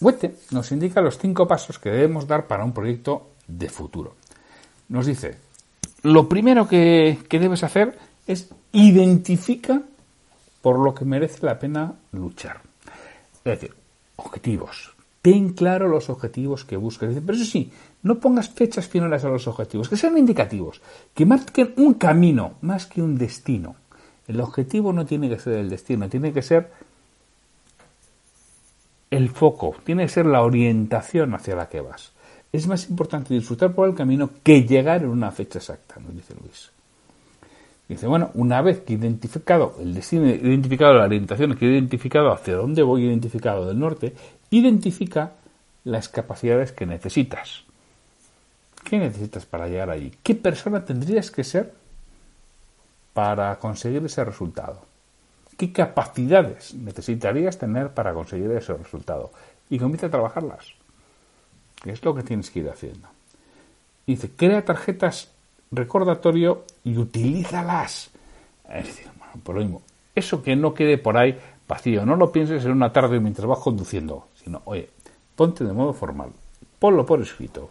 Huete 0.00 0.36
nos 0.52 0.70
indica 0.70 1.00
los 1.00 1.18
cinco 1.18 1.48
pasos 1.48 1.80
que 1.80 1.90
debemos 1.90 2.28
dar 2.28 2.46
para 2.46 2.64
un 2.64 2.72
proyecto 2.72 3.30
de 3.48 3.68
futuro. 3.68 4.14
Nos 4.90 5.06
dice, 5.06 5.38
lo 6.02 6.28
primero 6.28 6.68
que, 6.68 7.18
que 7.28 7.40
debes 7.40 7.64
hacer 7.64 7.98
es 8.28 8.48
identifica 8.70 9.82
por 10.62 10.78
lo 10.78 10.94
que 10.94 11.04
merece 11.04 11.44
la 11.44 11.58
pena 11.58 11.94
luchar. 12.12 12.60
Es 13.38 13.60
decir, 13.60 13.74
objetivos. 14.14 14.99
Ten 15.22 15.52
claro 15.52 15.88
los 15.88 16.08
objetivos 16.08 16.64
que 16.64 16.76
buscas. 16.76 17.14
Pero 17.14 17.36
eso 17.36 17.44
sí, 17.44 17.70
no 18.02 18.18
pongas 18.18 18.48
fechas 18.48 18.88
finales 18.88 19.24
a 19.24 19.28
los 19.28 19.46
objetivos, 19.46 19.88
que 19.88 19.96
sean 19.96 20.16
indicativos, 20.16 20.80
que 21.14 21.26
marquen 21.26 21.74
un 21.76 21.94
camino 21.94 22.54
más 22.62 22.86
que 22.86 23.02
un 23.02 23.18
destino. 23.18 23.76
El 24.26 24.40
objetivo 24.40 24.92
no 24.92 25.04
tiene 25.04 25.28
que 25.28 25.38
ser 25.38 25.54
el 25.54 25.68
destino, 25.68 26.08
tiene 26.08 26.32
que 26.32 26.42
ser 26.42 26.70
el 29.10 29.28
foco, 29.28 29.74
tiene 29.84 30.04
que 30.04 30.08
ser 30.08 30.26
la 30.26 30.42
orientación 30.42 31.34
hacia 31.34 31.56
la 31.56 31.68
que 31.68 31.80
vas. 31.80 32.12
Es 32.52 32.66
más 32.66 32.88
importante 32.88 33.34
disfrutar 33.34 33.72
por 33.72 33.88
el 33.88 33.94
camino 33.94 34.30
que 34.42 34.62
llegar 34.62 35.02
en 35.02 35.10
una 35.10 35.30
fecha 35.30 35.58
exacta, 35.58 35.96
nos 36.00 36.14
dice 36.14 36.34
Luis. 36.40 36.70
Dice, 37.88 38.06
bueno, 38.06 38.30
una 38.34 38.62
vez 38.62 38.80
que 38.80 38.92
identificado 38.92 39.74
el 39.80 39.94
destino, 39.94 40.26
identificado 40.26 40.94
la 40.94 41.04
orientación, 41.04 41.56
que 41.56 41.66
he 41.66 41.72
identificado 41.72 42.32
hacia 42.32 42.54
dónde 42.54 42.84
voy 42.84 43.02
identificado 43.02 43.66
del 43.66 43.80
norte, 43.80 44.14
identifica 44.50 45.32
las 45.84 46.08
capacidades 46.08 46.72
que 46.72 46.86
necesitas. 46.86 47.64
¿Qué 48.84 48.98
necesitas 48.98 49.46
para 49.46 49.68
llegar 49.68 49.90
allí? 49.90 50.12
¿Qué 50.22 50.34
persona 50.34 50.84
tendrías 50.84 51.30
que 51.30 51.44
ser 51.44 51.72
para 53.12 53.58
conseguir 53.58 54.04
ese 54.04 54.24
resultado? 54.24 54.84
¿Qué 55.56 55.72
capacidades 55.72 56.74
necesitarías 56.74 57.58
tener 57.58 57.90
para 57.90 58.14
conseguir 58.14 58.50
ese 58.52 58.72
resultado? 58.74 59.30
Y 59.68 59.78
comienza 59.78 60.06
a 60.06 60.10
trabajarlas. 60.10 60.72
Es 61.84 62.04
lo 62.04 62.14
que 62.14 62.22
tienes 62.22 62.50
que 62.50 62.60
ir 62.60 62.70
haciendo. 62.70 63.08
Dice, 64.06 64.30
crea 64.30 64.64
tarjetas 64.64 65.30
recordatorio 65.70 66.64
y 66.82 66.96
utilízalas. 66.96 68.10
Es 68.68 68.86
decir, 68.86 69.06
por 69.42 69.56
lo 69.56 69.62
mismo, 69.62 69.82
eso 70.14 70.42
que 70.42 70.56
no 70.56 70.74
quede 70.74 70.98
por 70.98 71.16
ahí 71.16 71.38
vacío, 71.68 72.04
no 72.04 72.16
lo 72.16 72.32
pienses 72.32 72.64
en 72.64 72.72
una 72.72 72.92
tarde 72.92 73.20
mientras 73.20 73.46
vas 73.46 73.60
conduciendo, 73.60 74.26
sino, 74.42 74.62
oye, 74.64 74.90
ponte 75.36 75.64
de 75.64 75.72
modo 75.72 75.92
formal, 75.92 76.30
ponlo 76.78 77.06
por 77.06 77.20
escrito, 77.20 77.70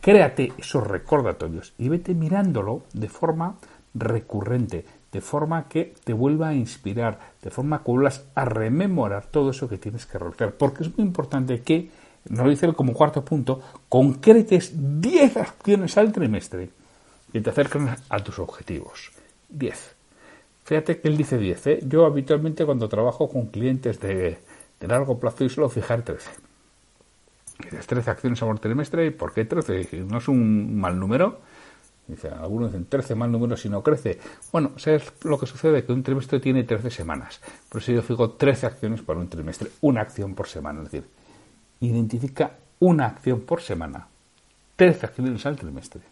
créate 0.00 0.52
esos 0.58 0.86
recordatorios 0.86 1.74
y 1.78 1.88
vete 1.88 2.14
mirándolo 2.14 2.82
de 2.92 3.08
forma 3.08 3.56
recurrente, 3.94 4.84
de 5.12 5.20
forma 5.20 5.68
que 5.68 5.94
te 6.04 6.12
vuelva 6.12 6.48
a 6.48 6.54
inspirar, 6.54 7.18
de 7.42 7.50
forma 7.50 7.78
que 7.78 7.90
vuelvas 7.90 8.24
a 8.34 8.44
rememorar 8.44 9.26
todo 9.26 9.50
eso 9.50 9.68
que 9.68 9.78
tienes 9.78 10.06
que 10.06 10.18
realizar. 10.18 10.52
Porque 10.52 10.84
es 10.84 10.96
muy 10.96 11.06
importante 11.06 11.62
que, 11.62 11.90
nos 12.28 12.44
lo 12.44 12.50
dice 12.50 12.72
como 12.74 12.92
cuarto 12.92 13.24
punto, 13.24 13.60
concretes 13.88 14.72
10 15.00 15.36
acciones 15.36 15.96
al 15.96 16.12
trimestre 16.12 16.70
que 17.32 17.40
te 17.40 17.50
acerquen 17.50 17.88
a 18.08 18.18
tus 18.20 18.38
objetivos. 18.38 19.10
10. 19.48 19.94
Fíjate 20.64 21.00
que 21.00 21.08
él 21.08 21.16
dice 21.16 21.38
10. 21.38 21.66
¿eh? 21.66 21.80
Yo 21.86 22.04
habitualmente 22.04 22.64
cuando 22.64 22.88
trabajo 22.88 23.28
con 23.28 23.46
clientes 23.46 24.00
de, 24.00 24.38
de 24.80 24.88
largo 24.88 25.18
plazo 25.18 25.44
y 25.44 25.48
suelo 25.48 25.68
fijar 25.68 26.02
13. 26.02 26.30
13 27.86 28.10
acciones 28.10 28.42
a 28.42 28.46
por 28.46 28.58
trimestre. 28.58 29.06
¿Y 29.06 29.10
por 29.10 29.32
qué 29.32 29.44
13? 29.44 30.04
¿No 30.08 30.18
es 30.18 30.28
un 30.28 30.78
mal 30.78 30.98
número? 30.98 31.40
Dice, 32.06 32.28
algunos 32.28 32.70
dicen 32.72 32.86
13 32.86 33.14
mal 33.16 33.32
número 33.32 33.56
si 33.56 33.68
no 33.68 33.82
crece. 33.82 34.18
Bueno, 34.52 34.72
¿sabes 34.76 35.12
lo 35.24 35.38
que 35.38 35.46
sucede? 35.46 35.84
Que 35.84 35.92
un 35.92 36.02
trimestre 36.02 36.38
tiene 36.38 36.62
13 36.62 36.90
semanas. 36.90 37.40
Por 37.68 37.82
eso 37.82 37.92
yo 37.92 38.02
fijo 38.02 38.30
13 38.30 38.66
acciones 38.66 39.02
para 39.02 39.18
un 39.18 39.28
trimestre. 39.28 39.70
Una 39.80 40.02
acción 40.02 40.34
por 40.34 40.46
semana. 40.46 40.82
Es 40.82 40.90
decir, 40.90 41.08
identifica 41.80 42.52
una 42.78 43.06
acción 43.06 43.40
por 43.40 43.60
semana. 43.60 44.06
13 44.76 45.06
acciones 45.06 45.46
al 45.46 45.56
trimestre. 45.56 46.02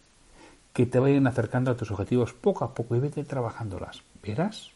Que 0.73 0.87
te 0.87 0.99
vayan 0.99 1.28
acercando 1.28 1.71
a 1.71 1.76
tus 1.76 1.92
objetivos 1.92 2.33
poco 2.33 2.64
a 2.64 2.75
poco 2.75 2.97
y 2.97 3.00
vete 3.00 3.23
trabajándolas. 3.23 4.02
Verás 4.21 4.74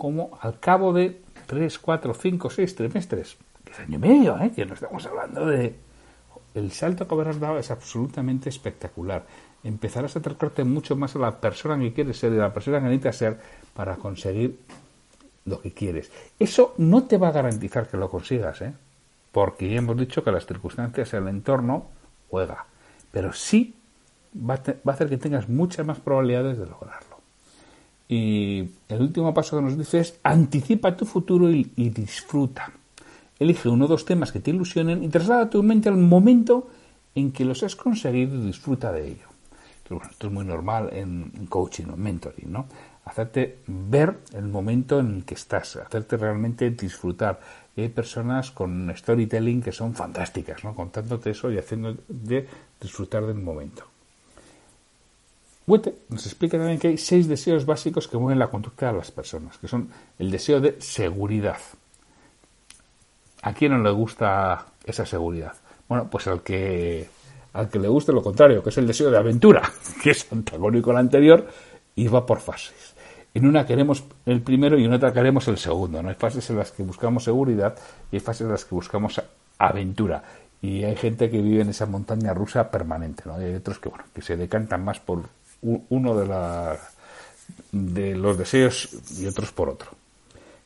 como 0.00 0.38
al 0.40 0.58
cabo 0.58 0.94
de 0.94 1.20
3, 1.46 1.78
4, 1.78 2.14
5, 2.14 2.48
6 2.48 2.74
trimestres, 2.74 3.36
que 3.62 3.72
es 3.72 3.80
año 3.80 3.96
y 3.96 3.98
medio, 3.98 4.40
¿eh? 4.40 4.50
que 4.50 4.64
no 4.64 4.72
estamos 4.72 5.04
hablando 5.04 5.44
de... 5.44 5.76
El 6.54 6.72
salto 6.72 7.06
que 7.06 7.14
habrás 7.14 7.38
dado 7.38 7.58
es 7.58 7.70
absolutamente 7.70 8.48
espectacular. 8.48 9.26
Empezarás 9.62 10.16
a 10.16 10.20
acercarte 10.20 10.64
mucho 10.64 10.96
más 10.96 11.16
a 11.16 11.18
la 11.18 11.38
persona 11.38 11.78
que 11.78 11.92
quieres 11.92 12.18
ser 12.18 12.32
y 12.32 12.38
a 12.38 12.44
la 12.44 12.54
persona 12.54 12.78
que 12.78 12.84
necesitas 12.84 13.16
ser 13.16 13.40
para 13.74 13.96
conseguir 13.96 14.58
lo 15.44 15.60
que 15.60 15.74
quieres. 15.74 16.10
Eso 16.38 16.72
no 16.78 17.04
te 17.04 17.18
va 17.18 17.28
a 17.28 17.32
garantizar 17.32 17.86
que 17.86 17.98
lo 17.98 18.08
consigas, 18.08 18.62
¿eh? 18.62 18.72
porque 19.32 19.68
ya 19.68 19.80
hemos 19.80 19.98
dicho 19.98 20.24
que 20.24 20.32
las 20.32 20.46
circunstancias, 20.46 21.12
el 21.12 21.28
entorno 21.28 21.88
juega, 22.30 22.64
pero 23.12 23.34
sí 23.34 23.74
va 24.34 24.54
a, 24.54 24.90
hacer 24.92 25.10
que 25.10 25.18
tengas 25.18 25.50
muchas 25.50 25.84
más 25.84 26.00
probabilidades 26.00 26.56
de 26.56 26.64
lograrlo. 26.64 27.09
Y 28.10 28.68
el 28.88 29.02
último 29.02 29.32
paso 29.32 29.56
que 29.56 29.62
nos 29.62 29.78
dice 29.78 30.00
es 30.00 30.18
anticipa 30.24 30.96
tu 30.96 31.06
futuro 31.06 31.48
y, 31.48 31.62
disfruta. 31.76 32.72
Elige 33.38 33.68
uno 33.68 33.84
o 33.84 33.88
dos 33.88 34.04
temas 34.04 34.32
que 34.32 34.40
te 34.40 34.50
ilusionen 34.50 35.04
y 35.04 35.08
traslada 35.08 35.48
tu 35.48 35.62
mente 35.62 35.88
al 35.88 35.96
momento 35.96 36.66
en 37.14 37.30
que 37.30 37.44
los 37.44 37.62
has 37.62 37.76
conseguido 37.76 38.34
y 38.34 38.46
disfruta 38.46 38.90
de 38.90 39.14
ello. 39.14 39.28
esto 40.10 40.26
es 40.26 40.32
muy 40.32 40.44
normal 40.44 40.90
en, 40.92 41.46
coaching 41.48 41.84
o 41.84 41.94
en 41.94 42.02
mentoring, 42.02 42.50
¿no? 42.50 42.66
hacerte 43.04 43.58
ver 43.68 44.18
el 44.34 44.48
momento 44.48 44.98
en 44.98 45.14
el 45.18 45.24
que 45.24 45.34
estás, 45.34 45.76
hacerte 45.76 46.16
realmente 46.16 46.68
disfrutar. 46.70 47.38
Hay 47.76 47.90
personas 47.90 48.50
con 48.50 48.92
storytelling 48.94 49.62
que 49.62 49.70
son 49.70 49.94
fantásticas, 49.94 50.64
¿no? 50.64 50.74
contándote 50.74 51.30
eso 51.30 51.48
y 51.52 51.58
haciéndote 51.58 52.48
disfrutar 52.80 53.24
del 53.24 53.38
momento. 53.38 53.89
Wete 55.70 55.94
nos 56.08 56.26
explica 56.26 56.58
también 56.58 56.80
que 56.80 56.88
hay 56.88 56.98
seis 56.98 57.28
deseos 57.28 57.64
básicos 57.64 58.08
que 58.08 58.18
mueven 58.18 58.40
la 58.40 58.48
conducta 58.48 58.88
de 58.88 58.98
las 58.98 59.12
personas, 59.12 59.56
que 59.58 59.68
son 59.68 59.88
el 60.18 60.30
deseo 60.30 60.60
de 60.60 60.80
seguridad. 60.80 61.58
¿A 63.42 63.54
quién 63.54 63.72
no 63.72 63.82
le 63.82 63.90
gusta 63.90 64.66
esa 64.84 65.06
seguridad? 65.06 65.54
Bueno, 65.88 66.08
pues 66.10 66.26
al 66.26 66.42
que 66.42 67.08
al 67.52 67.68
que 67.68 67.78
le 67.78 67.88
guste 67.88 68.12
lo 68.12 68.22
contrario, 68.22 68.62
que 68.62 68.70
es 68.70 68.78
el 68.78 68.86
deseo 68.86 69.10
de 69.10 69.18
aventura, 69.18 69.62
que 70.02 70.10
es 70.10 70.26
antagónico 70.32 70.90
al 70.90 70.98
anterior 70.98 71.48
y 71.94 72.08
va 72.08 72.26
por 72.26 72.40
fases. 72.40 72.94
En 73.32 73.46
una 73.46 73.64
queremos 73.64 74.02
el 74.26 74.42
primero 74.42 74.76
y 74.76 74.84
en 74.84 74.92
otra 74.92 75.12
queremos 75.12 75.46
el 75.46 75.56
segundo. 75.56 76.02
¿no? 76.02 76.08
Hay 76.08 76.16
fases 76.16 76.50
en 76.50 76.56
las 76.56 76.72
que 76.72 76.82
buscamos 76.82 77.24
seguridad 77.24 77.76
y 78.10 78.16
hay 78.16 78.20
fases 78.20 78.42
en 78.42 78.52
las 78.52 78.64
que 78.64 78.74
buscamos 78.74 79.22
aventura. 79.58 80.24
Y 80.62 80.82
hay 80.82 80.96
gente 80.96 81.30
que 81.30 81.40
vive 81.40 81.62
en 81.62 81.70
esa 81.70 81.86
montaña 81.86 82.34
rusa 82.34 82.70
permanente. 82.70 83.22
¿no? 83.26 83.40
Y 83.40 83.44
hay 83.44 83.54
otros 83.54 83.78
que, 83.78 83.88
bueno, 83.88 84.04
que 84.12 84.20
se 84.20 84.36
decantan 84.36 84.84
más 84.84 84.98
por 84.98 85.22
uno 85.62 86.16
de, 86.16 86.26
la, 86.26 86.78
de 87.72 88.14
los 88.16 88.38
deseos 88.38 88.88
y 89.18 89.26
otros 89.26 89.52
por 89.52 89.68
otro. 89.68 89.90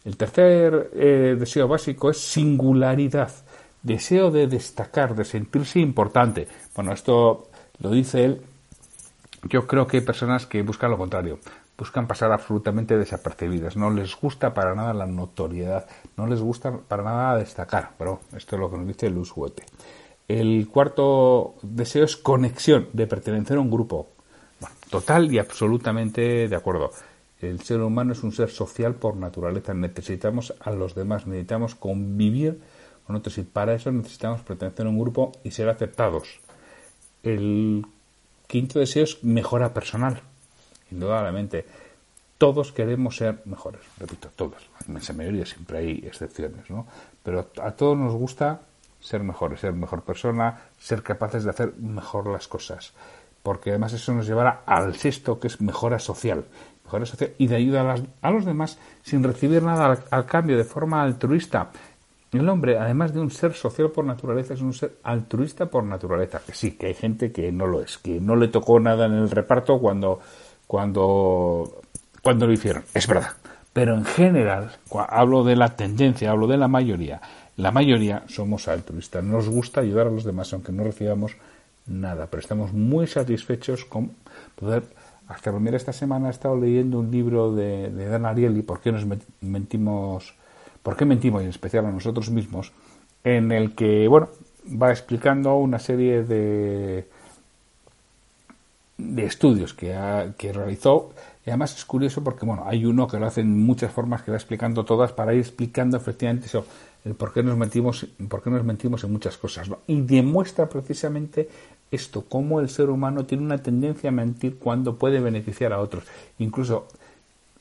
El 0.05 0.17
tercer 0.17 0.91
eh, 0.95 1.37
deseo 1.39 1.67
básico 1.67 2.11
es 2.11 2.19
singularidad. 2.19 3.31
Deseo 3.83 4.31
de 4.31 4.47
destacar, 4.47 5.15
de 5.15 5.25
sentirse 5.25 5.81
importante. 5.81 6.47
Bueno, 6.75 6.93
esto 6.93 7.49
lo 7.81 7.91
dice 7.91 8.25
él. 8.25 8.43
Yo 9.45 9.67
creo 9.67 9.87
que 9.87 9.99
hay 9.99 10.03
personas 10.03 10.47
que 10.47 10.63
buscan 10.63 10.91
lo 10.91 10.99
contrario 10.99 11.39
buscan 11.77 12.07
pasar 12.07 12.33
absolutamente 12.33 12.97
desapercibidas. 12.97 13.77
No 13.77 13.91
les 13.91 14.15
gusta 14.17 14.55
para 14.55 14.75
nada 14.75 14.95
la 14.95 15.07
notoriedad, 15.07 15.87
no 16.17 16.27
les 16.27 16.41
gusta 16.41 16.77
para 16.77 17.03
nada 17.03 17.39
destacar. 17.39 17.91
Pero 17.99 18.21
esto 18.37 18.57
es 18.57 18.61
lo 18.61 18.71
que 18.71 18.77
nos 18.77 18.87
dice 18.87 19.11
Luz 19.11 19.33
Huete. 19.37 19.65
El 20.29 20.69
cuarto 20.69 21.57
deseo 21.63 22.05
es 22.05 22.17
conexión, 22.17 22.89
de 22.93 23.07
pertenecer 23.07 23.57
a 23.59 23.61
un 23.61 23.71
grupo. 23.71 24.09
Total 24.91 25.33
y 25.33 25.39
absolutamente 25.39 26.49
de 26.49 26.57
acuerdo. 26.57 26.91
El 27.41 27.61
ser 27.61 27.81
humano 27.81 28.13
es 28.13 28.23
un 28.23 28.33
ser 28.33 28.51
social 28.51 28.95
por 28.95 29.17
naturaleza. 29.17 29.75
Necesitamos 29.75 30.55
a 30.61 30.71
los 30.71 30.95
demás, 30.95 31.27
necesitamos 31.27 31.75
convivir 31.75 32.61
con 33.07 33.17
otros 33.17 33.37
y 33.39 33.43
para 33.43 33.75
eso 33.75 33.93
necesitamos 33.93 34.41
pertenecer 34.41 34.87
a 34.87 34.89
un 34.89 34.99
grupo 34.99 35.33
y 35.45 35.51
ser 35.51 35.69
aceptados. 35.69 36.41
El 37.23 37.85
quinto 38.47 38.79
deseo 38.79 39.05
es 39.05 39.23
mejora 39.25 39.75
personal 39.75 40.23
indudablemente. 40.91 41.67
Todos 42.39 42.73
queremos 42.73 43.17
ser 43.17 43.41
mejores, 43.45 43.81
repito, 43.99 44.29
todos. 44.35 44.69
La 44.81 44.87
inmensa 44.89 45.13
mayoría 45.13 45.47
siempre 45.47 45.79
hay 45.79 45.91
excepciones, 46.05 46.69
¿no? 46.71 46.87
Pero 47.23 47.51
a 47.63 47.71
todos 47.73 47.97
nos 47.97 48.15
gusta 48.15 48.61
ser 49.01 49.23
mejores, 49.23 49.61
ser 49.61 49.73
mejor 49.73 50.03
persona, 50.03 50.63
ser 50.79 51.03
capaces 51.03 51.45
de 51.45 51.51
hacer 51.51 51.75
mejor 51.77 52.27
las 52.27 52.49
cosas. 52.49 52.93
Porque 53.45 53.71
además 53.71 53.93
eso 53.93 54.13
nos 54.13 54.27
llevará 54.27 54.63
al 54.67 54.97
sexto, 54.97 55.39
que 55.39 55.47
es 55.47 55.61
mejora 55.61 56.01
social. 56.01 56.45
Mejora 56.85 57.07
social 57.07 57.31
y 57.39 57.47
de 57.47 57.55
ayuda 57.55 57.95
a, 58.23 58.31
los 58.33 58.45
demás 58.45 58.79
sin 59.03 59.23
recibir 59.23 59.63
nada 59.63 60.03
al, 60.11 60.27
cambio, 60.27 60.57
de 60.57 60.65
forma 60.65 61.01
altruista. 61.01 61.71
El 62.33 62.49
hombre, 62.49 62.77
además 62.77 63.15
de 63.15 63.21
un 63.21 63.31
ser 63.31 63.53
social 63.53 63.91
por 63.93 64.05
naturaleza, 64.05 64.55
es 64.55 64.61
un 64.61 64.73
ser 64.73 64.97
altruista 65.05 65.67
por 65.67 65.85
naturaleza. 65.85 66.41
Que 66.45 66.53
sí, 66.53 66.73
que 66.73 66.89
hay 66.89 66.95
gente 66.95 67.31
que 67.31 67.53
no 67.53 67.69
lo 67.69 67.81
es, 67.81 67.99
que 67.99 68.21
no 68.21 68.35
le 68.35 68.49
tocó 68.49 68.81
nada 68.81 69.07
en 69.07 69.13
el 69.13 69.31
reparto 69.31 69.79
cuando 69.79 70.19
cuando, 70.67 71.83
cuando 72.23 72.47
lo 72.47 72.53
hicieron. 72.53 72.85
Es 72.95 73.07
verdad. 73.07 73.31
Pero 73.73 73.95
en 73.95 74.05
general, 74.05 74.71
hablo 75.09 75.45
de 75.45 75.57
la 75.57 75.77
tendencia, 75.77 76.31
hablo 76.31 76.47
de 76.47 76.57
la 76.57 76.69
mayoría. 76.69 77.21
La 77.57 77.71
mayoría 77.71 78.23
somos 78.29 78.69
altruistas. 78.69 79.23
Nos 79.25 79.49
gusta 79.49 79.81
ayudar 79.81 80.07
a 80.07 80.11
los 80.11 80.25
demás, 80.25 80.53
aunque 80.53 80.73
no 80.73 80.85
recibamos. 80.85 81.37
Pero 81.87 82.39
estamos 82.39 82.73
muy 82.73 83.07
satisfechos 83.07 83.85
con 83.85 84.13
poder. 84.55 84.85
Hasta 85.29 85.53
mira, 85.53 85.77
esta 85.77 85.93
semana 85.93 86.29
he 86.29 86.31
estado 86.31 86.57
leyendo 86.57 86.99
un 86.99 87.11
libro 87.11 87.55
de, 87.55 87.91
de 87.91 88.09
Dan 88.09 88.27
Ariely, 88.27 88.63
¿Por 88.63 88.81
qué 88.81 88.93
nos 88.93 89.05
mentimos? 89.41 90.35
¿Por 90.83 90.97
qué 90.97 91.05
mentimos? 91.05 91.43
Y 91.43 91.45
en 91.45 91.51
especial 91.51 91.87
a 91.87 91.91
nosotros 91.91 92.31
mismos, 92.31 92.73
en 93.23 93.53
el 93.53 93.75
que, 93.75 94.07
bueno, 94.07 94.29
va 94.69 94.91
explicando 94.91 95.57
una 95.57 95.79
serie 95.79 96.25
de, 96.25 97.09
de 98.99 99.25
estudios 99.25 99.73
que, 99.75 99.95
que 100.37 100.53
realizó. 100.53 101.13
Y 101.47 101.51
además 101.51 101.77
es 101.77 101.85
curioso 101.85 102.23
porque, 102.25 102.47
bueno, 102.47 102.65
hay 102.67 102.87
uno 102.87 103.07
que 103.07 103.19
lo 103.19 103.27
hace 103.27 103.43
en 103.43 103.65
muchas 103.65 103.93
formas, 103.93 104.23
que 104.23 104.31
va 104.31 104.37
explicando 104.37 104.85
todas 104.85 105.13
para 105.13 105.35
ir 105.35 105.41
explicando 105.41 105.97
efectivamente 105.97 106.47
eso, 106.47 106.67
el 107.05 107.15
por 107.15 107.33
qué 107.35 107.43
nos 107.43 107.57
mentimos, 107.57 108.07
por 108.29 108.43
qué 108.43 108.51
nos 108.51 108.65
mentimos 108.65 109.05
en 109.05 109.13
muchas 109.13 109.37
cosas. 109.37 109.71
Y 109.87 110.01
demuestra 110.01 110.69
precisamente 110.69 111.49
esto, 111.95 112.25
cómo 112.29 112.61
el 112.61 112.69
ser 112.69 112.91
humano 112.91 113.25
tiene 113.25 113.45
una 113.45 113.59
tendencia 113.59 114.09
a 114.09 114.13
mentir 114.13 114.59
cuando 114.59 114.97
puede 114.97 115.21
beneficiar 115.21 115.73
a 115.73 115.81
otros. 115.81 116.05
Incluso 116.39 116.87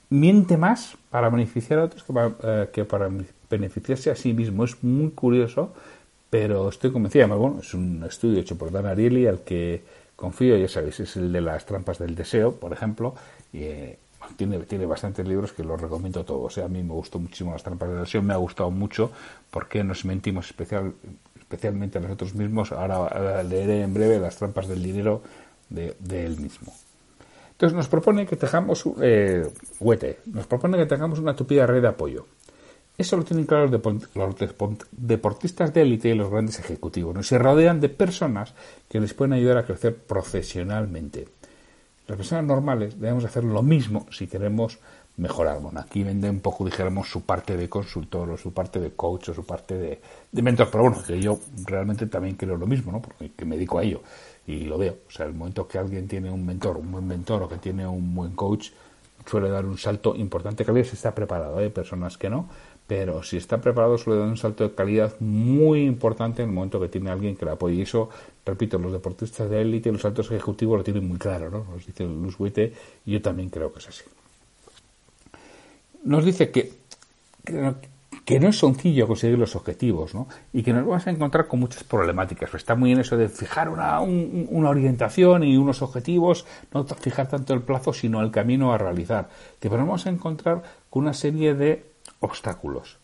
miente 0.09 0.57
más 0.57 0.95
para 1.09 1.29
beneficiar 1.29 1.79
a 1.79 1.85
otros 1.85 2.03
que 2.03 2.13
para, 2.13 2.31
eh, 2.43 2.69
que 2.71 2.85
para 2.85 3.09
beneficiarse 3.49 4.11
a 4.11 4.15
sí 4.15 4.33
mismo. 4.33 4.63
Es 4.63 4.83
muy 4.83 5.11
curioso, 5.11 5.73
pero 6.29 6.69
estoy 6.69 6.91
convencido. 6.91 7.27
bueno, 7.37 7.59
es 7.61 7.73
un 7.73 8.03
estudio 8.03 8.39
hecho 8.39 8.57
por 8.57 8.71
Dan 8.71 8.85
Ariely 8.85 9.27
al 9.27 9.39
que 9.41 9.83
confío, 10.15 10.57
ya 10.57 10.67
sabéis, 10.67 10.99
es 10.99 11.15
el 11.17 11.31
de 11.31 11.41
las 11.41 11.65
trampas 11.65 11.99
del 11.99 12.15
deseo, 12.15 12.55
por 12.55 12.73
ejemplo, 12.73 13.15
eh, 13.53 13.97
tiene, 14.37 14.59
tiene 14.59 14.85
bastantes 14.85 15.27
libros 15.27 15.51
que 15.51 15.63
los 15.63 15.79
recomiendo 15.79 16.23
todos. 16.23 16.57
a 16.57 16.67
mí 16.67 16.81
me 16.81 16.93
gustó 16.93 17.19
muchísimo 17.19 17.51
las 17.51 17.63
trampas 17.63 17.89
del 17.89 17.99
deseo, 17.99 18.21
me 18.21 18.33
ha 18.33 18.37
gustado 18.37 18.71
mucho 18.71 19.11
porque 19.51 19.83
nos 19.83 20.05
mentimos 20.05 20.47
especial, 20.47 20.93
especialmente 21.43 21.97
a 21.97 22.01
nosotros 22.01 22.33
mismos. 22.33 22.71
Ahora 22.71 23.43
leeré 23.43 23.81
en 23.81 23.93
breve 23.93 24.19
las 24.19 24.35
trampas 24.38 24.67
del 24.67 24.81
dinero 24.81 25.21
de, 25.69 26.25
él 26.25 26.39
mismo. 26.39 26.73
Entonces 27.51 27.75
nos 27.75 27.88
propone 27.88 28.25
que 28.25 28.35
tengamos, 28.35 28.83
eh, 29.01 29.47
nos 30.25 30.47
propone 30.47 30.77
que 30.77 30.85
tengamos 30.85 31.19
una 31.19 31.35
tupida 31.35 31.67
red 31.67 31.81
de 31.81 31.88
apoyo. 31.89 32.25
Eso 32.97 33.17
lo 33.17 33.23
tienen 33.23 33.45
claro 33.45 33.67
los 33.67 34.35
deportistas 34.91 35.73
de 35.73 35.81
élite 35.81 36.09
y 36.09 36.13
los 36.13 36.29
grandes 36.29 36.59
ejecutivos. 36.59 37.15
¿no? 37.15 37.23
Se 37.23 37.39
rodean 37.39 37.79
de 37.79 37.89
personas 37.89 38.53
que 38.88 39.00
les 39.00 39.13
pueden 39.13 39.33
ayudar 39.33 39.57
a 39.57 39.65
crecer 39.65 39.95
profesionalmente. 39.95 41.27
Las 42.07 42.17
personas 42.17 42.45
normales 42.45 43.00
debemos 43.00 43.23
hacer 43.25 43.43
lo 43.45 43.63
mismo 43.63 44.05
si 44.12 44.27
queremos 44.27 44.77
mejorar. 45.17 45.60
Bueno, 45.60 45.79
aquí 45.79 46.03
vende 46.03 46.29
un 46.29 46.39
poco, 46.39 46.65
dijéramos, 46.65 47.10
su 47.10 47.22
parte 47.22 47.55
de 47.55 47.70
consultor 47.70 48.29
o 48.32 48.38
su 48.38 48.53
parte 48.53 48.79
de 48.79 48.91
coach 48.91 49.29
o 49.29 49.34
su 49.34 49.46
parte 49.46 49.77
de, 49.77 50.41
mentor. 50.41 50.70
Pero 50.72 50.84
bueno, 50.84 51.03
que 51.05 51.20
yo 51.20 51.39
realmente 51.65 52.08
también 52.08 52.36
creo 52.36 52.58
lo 52.58 52.67
mismo, 52.67 52.91
¿no? 52.91 53.01
Porque 53.01 53.46
me 53.46 53.55
dedico 53.55 53.79
a 53.79 53.84
ello 53.84 54.01
y 54.48 54.62
lo 54.62 54.77
veo. 54.77 54.98
O 55.08 55.12
sea, 55.12 55.25
el 55.25 55.34
momento 55.34 55.67
que 55.67 55.77
alguien 55.77 56.08
tiene 56.08 56.29
un 56.32 56.46
mentor, 56.46 56.77
un 56.77 56.91
buen 56.91 57.08
mentor 57.08 57.43
o 57.43 57.50
que 57.50 57.58
tiene 57.58 57.86
un 57.86 58.13
buen 58.15 58.36
coach, 58.36 58.70
suele 59.25 59.50
dar 59.50 59.65
un 59.65 59.77
salto 59.77 60.15
importante 60.15 60.65
a 60.67 60.72
veces 60.72 60.93
está 60.93 61.15
preparado. 61.15 61.58
Hay 61.60 61.70
personas 61.70 62.17
que 62.17 62.29
no, 62.29 62.50
pero 62.88 63.24
si 63.24 63.38
está 63.38 63.62
preparado 63.62 63.98
suele 63.98 64.20
dar 64.20 64.29
un 64.29 64.38
salto 64.38 64.67
de 64.67 64.75
calidad 64.75 65.13
muy 65.20 65.84
importante 65.84 66.41
en 66.41 66.50
el 66.50 66.55
momento 66.55 66.79
que 66.79 66.89
tiene 66.89 67.12
alguien 67.12 67.38
que 67.38 67.46
le 67.46 67.51
apoye. 67.51 67.75
Y 67.75 67.82
eso, 67.84 68.10
repito, 68.46 68.77
los 68.79 68.91
deportistas 68.91 69.50
de 69.50 69.62
élite, 69.62 69.91
los 69.91 70.03
altos 70.03 70.29
ejecutivos 70.32 70.79
lo 70.79 70.84
tienen 70.84 71.08
muy 71.08 71.17
claro, 71.17 71.50
¿no? 71.50 71.65
Nos 71.72 71.86
dice 71.86 72.03
Luz 72.03 72.36
Witte 72.39 72.74
y 73.05 73.13
yo 73.13 73.22
también 73.22 73.50
creo 73.50 73.72
que 73.72 73.79
es 73.79 73.88
así. 73.88 74.03
Nos 76.03 76.25
dice 76.25 76.51
que, 76.51 76.74
que 78.25 78.39
no 78.39 78.50
es 78.50 78.57
sencillo 78.57 79.07
conseguir 79.07 79.38
los 79.38 79.55
objetivos, 79.55 80.13
¿no? 80.13 80.27
Y 80.53 80.63
que 80.63 80.74
nos 80.74 80.86
vamos 80.86 81.05
a 81.07 81.12
encontrar 81.12 81.48
con 81.48 81.60
muchas 81.60 81.83
problemáticas. 81.83 82.53
Está 82.53 82.75
muy 82.75 82.89
bien 82.89 83.00
eso 83.00 83.17
de 83.17 83.29
fijar 83.29 83.69
una, 83.69 84.00
una 84.00 84.69
orientación 84.69 85.43
y 85.43 85.57
unos 85.57 85.81
objetivos, 85.81 86.45
no 86.74 86.86
fijar 86.86 87.27
tanto 87.27 87.53
el 87.53 87.62
plazo, 87.62 87.93
sino 87.93 88.22
el 88.22 88.31
camino 88.31 88.74
a 88.74 88.77
realizar. 88.77 89.29
Que 89.60 89.69
vamos 89.69 90.05
a 90.05 90.10
encontrar 90.10 90.63
con 90.89 91.03
una 91.03 91.13
serie 91.13 91.53
de 91.53 91.86
obstáculos, 92.19 92.98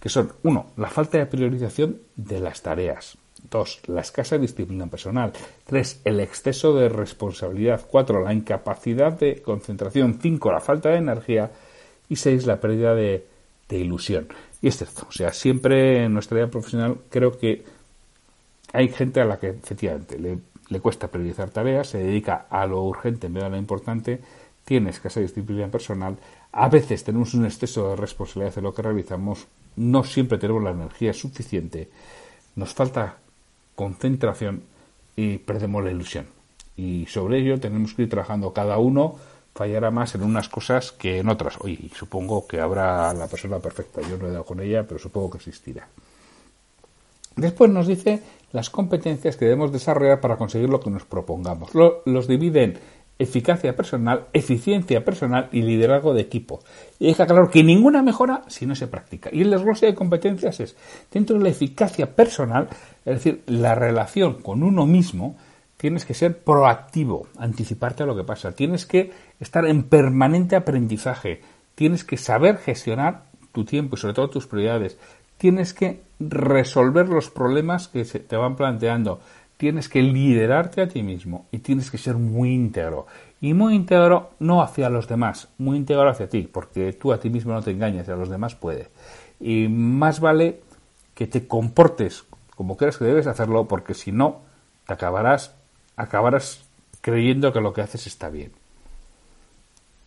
que 0.00 0.08
son, 0.08 0.32
uno, 0.42 0.66
la 0.76 0.88
falta 0.88 1.18
de 1.18 1.26
priorización 1.26 1.98
de 2.16 2.40
las 2.40 2.62
tareas. 2.62 3.16
Dos, 3.50 3.80
la 3.86 4.00
escasa 4.00 4.36
disciplina 4.36 4.86
personal. 4.88 5.32
Tres, 5.64 6.00
el 6.04 6.18
exceso 6.20 6.74
de 6.74 6.88
responsabilidad. 6.88 7.86
Cuatro, 7.88 8.22
la 8.22 8.34
incapacidad 8.34 9.12
de 9.12 9.40
concentración. 9.42 10.18
Cinco, 10.20 10.50
la 10.50 10.60
falta 10.60 10.88
de 10.90 10.96
energía. 10.96 11.50
Y 12.08 12.16
seis, 12.16 12.46
la 12.46 12.60
pérdida 12.60 12.94
de, 12.94 13.26
de 13.68 13.78
ilusión. 13.78 14.28
Y 14.60 14.68
es 14.68 14.76
cierto, 14.76 15.06
o 15.08 15.12
sea, 15.12 15.32
siempre 15.32 16.04
en 16.04 16.14
nuestra 16.14 16.36
vida 16.36 16.48
profesional 16.48 16.98
creo 17.10 17.38
que 17.38 17.64
hay 18.72 18.88
gente 18.88 19.20
a 19.20 19.24
la 19.24 19.38
que 19.38 19.48
efectivamente 19.50 20.18
le, 20.18 20.80
cuesta 20.80 21.08
priorizar 21.08 21.50
tareas, 21.50 21.88
se 21.88 21.98
dedica 21.98 22.46
a 22.50 22.66
lo 22.66 22.82
urgente 22.82 23.28
en 23.28 23.34
vez 23.34 23.42
de 23.42 23.46
a 23.46 23.50
lo 23.50 23.56
importante, 23.56 24.20
tiene 24.64 24.90
escasa 24.90 25.20
disciplina 25.20 25.68
personal, 25.68 26.18
a 26.52 26.68
veces 26.68 27.04
tenemos 27.04 27.34
un 27.34 27.46
exceso 27.46 27.90
de 27.90 27.96
responsabilidad 27.96 28.58
en 28.58 28.64
lo 28.64 28.74
que 28.74 28.82
realizamos, 28.82 29.46
no 29.76 30.04
siempre 30.04 30.38
tenemos 30.38 30.62
la 30.62 30.72
energía 30.72 31.14
suficiente, 31.14 31.88
nos 32.56 32.74
falta 32.74 33.16
concentración 33.74 34.62
y 35.16 35.38
perdemos 35.38 35.84
la 35.84 35.90
ilusión. 35.90 36.26
Y 36.76 37.06
sobre 37.06 37.38
ello 37.38 37.58
tenemos 37.58 37.94
que 37.94 38.02
ir 38.02 38.10
trabajando 38.10 38.52
cada 38.52 38.78
uno 38.78 39.16
fallará 39.58 39.90
más 39.90 40.14
en 40.14 40.22
unas 40.22 40.48
cosas 40.48 40.92
que 40.92 41.18
en 41.18 41.28
otras. 41.28 41.56
Oye, 41.60 41.90
supongo 41.92 42.46
que 42.46 42.60
habrá 42.60 43.12
la 43.12 43.26
persona 43.26 43.58
perfecta. 43.58 44.00
Yo 44.08 44.16
no 44.16 44.28
he 44.28 44.30
dado 44.30 44.44
con 44.44 44.60
ella, 44.60 44.84
pero 44.86 45.00
supongo 45.00 45.30
que 45.30 45.38
existirá. 45.38 45.88
Después 47.34 47.68
nos 47.68 47.88
dice 47.88 48.22
las 48.52 48.70
competencias 48.70 49.36
que 49.36 49.46
debemos 49.46 49.72
desarrollar 49.72 50.20
para 50.20 50.36
conseguir 50.36 50.68
lo 50.68 50.78
que 50.78 50.90
nos 50.90 51.04
propongamos. 51.04 51.70
los 51.74 52.28
dividen 52.28 52.78
eficacia 53.18 53.74
personal, 53.74 54.26
eficiencia 54.32 55.04
personal 55.04 55.48
y 55.50 55.62
liderazgo 55.62 56.14
de 56.14 56.20
equipo. 56.20 56.60
Y 57.00 57.08
deja 57.08 57.26
claro 57.26 57.50
que 57.50 57.64
ninguna 57.64 58.00
mejora 58.00 58.44
si 58.46 58.64
no 58.64 58.76
se 58.76 58.86
practica. 58.86 59.28
Y 59.32 59.40
el 59.42 59.50
desglose 59.50 59.86
de 59.86 59.96
competencias 59.96 60.60
es, 60.60 60.76
dentro 61.10 61.36
de 61.36 61.42
la 61.42 61.48
eficacia 61.48 62.14
personal, 62.14 62.68
es 63.04 63.14
decir, 63.14 63.42
la 63.46 63.74
relación 63.74 64.34
con 64.34 64.62
uno 64.62 64.86
mismo, 64.86 65.36
tienes 65.78 66.04
que 66.04 66.12
ser 66.12 66.38
proactivo, 66.38 67.28
anticiparte 67.38 68.02
a 68.02 68.06
lo 68.06 68.14
que 68.14 68.24
pasa, 68.24 68.52
tienes 68.52 68.84
que 68.84 69.10
estar 69.40 69.64
en 69.64 69.84
permanente 69.84 70.56
aprendizaje, 70.56 71.40
tienes 71.74 72.04
que 72.04 72.18
saber 72.18 72.58
gestionar 72.58 73.24
tu 73.52 73.64
tiempo 73.64 73.96
y 73.96 73.98
sobre 73.98 74.14
todo 74.14 74.28
tus 74.28 74.46
prioridades, 74.46 74.98
tienes 75.38 75.72
que 75.72 76.02
resolver 76.20 77.08
los 77.08 77.30
problemas 77.30 77.88
que 77.88 78.04
se 78.04 78.18
te 78.18 78.36
van 78.36 78.56
planteando, 78.56 79.20
tienes 79.56 79.88
que 79.88 80.02
liderarte 80.02 80.82
a 80.82 80.88
ti 80.88 81.02
mismo 81.02 81.46
y 81.52 81.58
tienes 81.60 81.90
que 81.90 81.98
ser 81.98 82.16
muy 82.16 82.52
íntegro. 82.52 83.06
Y 83.40 83.54
muy 83.54 83.76
íntegro 83.76 84.32
no 84.40 84.62
hacia 84.62 84.90
los 84.90 85.06
demás, 85.06 85.48
muy 85.58 85.76
íntegro 85.76 86.10
hacia 86.10 86.28
ti, 86.28 86.48
porque 86.52 86.92
tú 86.92 87.12
a 87.12 87.20
ti 87.20 87.30
mismo 87.30 87.52
no 87.52 87.62
te 87.62 87.70
engañas 87.70 88.08
y 88.08 88.10
a 88.10 88.16
los 88.16 88.28
demás 88.28 88.56
puede. 88.56 88.88
Y 89.38 89.68
más 89.68 90.18
vale 90.18 90.60
que 91.14 91.28
te 91.28 91.46
comportes 91.46 92.24
como 92.58 92.76
crees 92.76 92.96
que 92.96 93.04
debes 93.04 93.28
hacerlo, 93.28 93.68
porque 93.68 93.94
si 93.94 94.10
no, 94.10 94.40
te 94.84 94.94
acabarás 94.94 95.54
acabarás 95.98 96.64
creyendo 97.02 97.52
que 97.52 97.60
lo 97.60 97.74
que 97.74 97.82
haces 97.82 98.06
está 98.06 98.30
bien. 98.30 98.52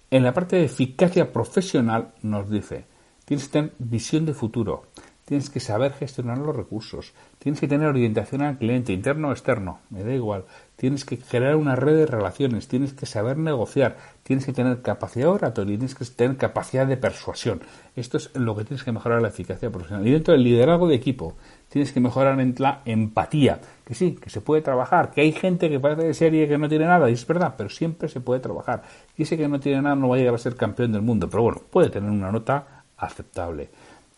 En 0.09 0.23
la 0.23 0.33
parte 0.33 0.55
de 0.55 0.65
eficacia 0.65 1.31
profesional 1.31 2.13
nos 2.23 2.49
dice, 2.49 2.85
tienes 3.25 3.45
que 3.45 3.51
tener 3.51 3.73
visión 3.77 4.25
de 4.25 4.33
futuro, 4.33 4.87
tienes 5.25 5.49
que 5.49 5.59
saber 5.59 5.93
gestionar 5.93 6.37
los 6.37 6.55
recursos, 6.55 7.13
tienes 7.39 7.61
que 7.61 7.67
tener 7.67 7.87
orientación 7.87 8.41
al 8.41 8.57
cliente, 8.57 8.93
interno 8.93 9.29
o 9.29 9.31
externo, 9.31 9.79
me 9.89 10.03
da 10.03 10.13
igual, 10.13 10.45
tienes 10.81 11.05
que 11.05 11.19
crear 11.19 11.57
una 11.57 11.75
red 11.75 11.95
de 11.95 12.07
relaciones, 12.07 12.67
tienes 12.67 12.93
que 12.93 13.05
saber 13.05 13.37
negociar, 13.37 13.97
tienes 14.23 14.47
que 14.47 14.51
tener 14.51 14.81
capacidad 14.81 15.29
oratoria, 15.29 15.77
tienes 15.77 15.93
que 15.93 16.03
tener 16.05 16.37
capacidad 16.37 16.87
de 16.87 16.97
persuasión. 16.97 17.61
Esto 17.95 18.17
es 18.17 18.35
lo 18.35 18.55
que 18.55 18.63
tienes 18.63 18.83
que 18.83 18.91
mejorar 18.91 19.21
la 19.21 19.27
eficacia 19.27 19.69
profesional. 19.69 20.07
Y 20.07 20.11
dentro 20.11 20.31
del 20.31 20.43
liderazgo 20.43 20.87
de 20.87 20.95
equipo, 20.95 21.35
tienes 21.69 21.91
que 21.91 21.99
mejorar 21.99 22.35
la 22.57 22.81
empatía, 22.85 23.61
que 23.85 23.93
sí, 23.93 24.15
que 24.19 24.31
se 24.31 24.41
puede 24.41 24.63
trabajar, 24.63 25.11
que 25.11 25.21
hay 25.21 25.33
gente 25.33 25.69
que 25.69 25.79
parece 25.79 26.01
de 26.01 26.15
serie 26.15 26.47
que 26.47 26.57
no 26.57 26.67
tiene 26.67 26.85
nada, 26.85 27.11
y 27.11 27.13
es 27.13 27.27
verdad, 27.27 27.53
pero 27.55 27.69
siempre 27.69 28.09
se 28.09 28.19
puede 28.19 28.39
trabajar. 28.39 28.81
Y 29.15 29.21
ese 29.21 29.37
que 29.37 29.47
no 29.47 29.59
tiene 29.59 29.83
nada 29.83 29.95
no 29.95 30.09
va 30.09 30.15
a 30.15 30.17
llegar 30.17 30.33
a 30.33 30.39
ser 30.39 30.55
campeón 30.55 30.93
del 30.93 31.03
mundo, 31.03 31.29
pero 31.29 31.43
bueno, 31.43 31.61
puede 31.69 31.91
tener 31.91 32.09
una 32.09 32.31
nota 32.31 32.85
aceptable. 32.97 33.69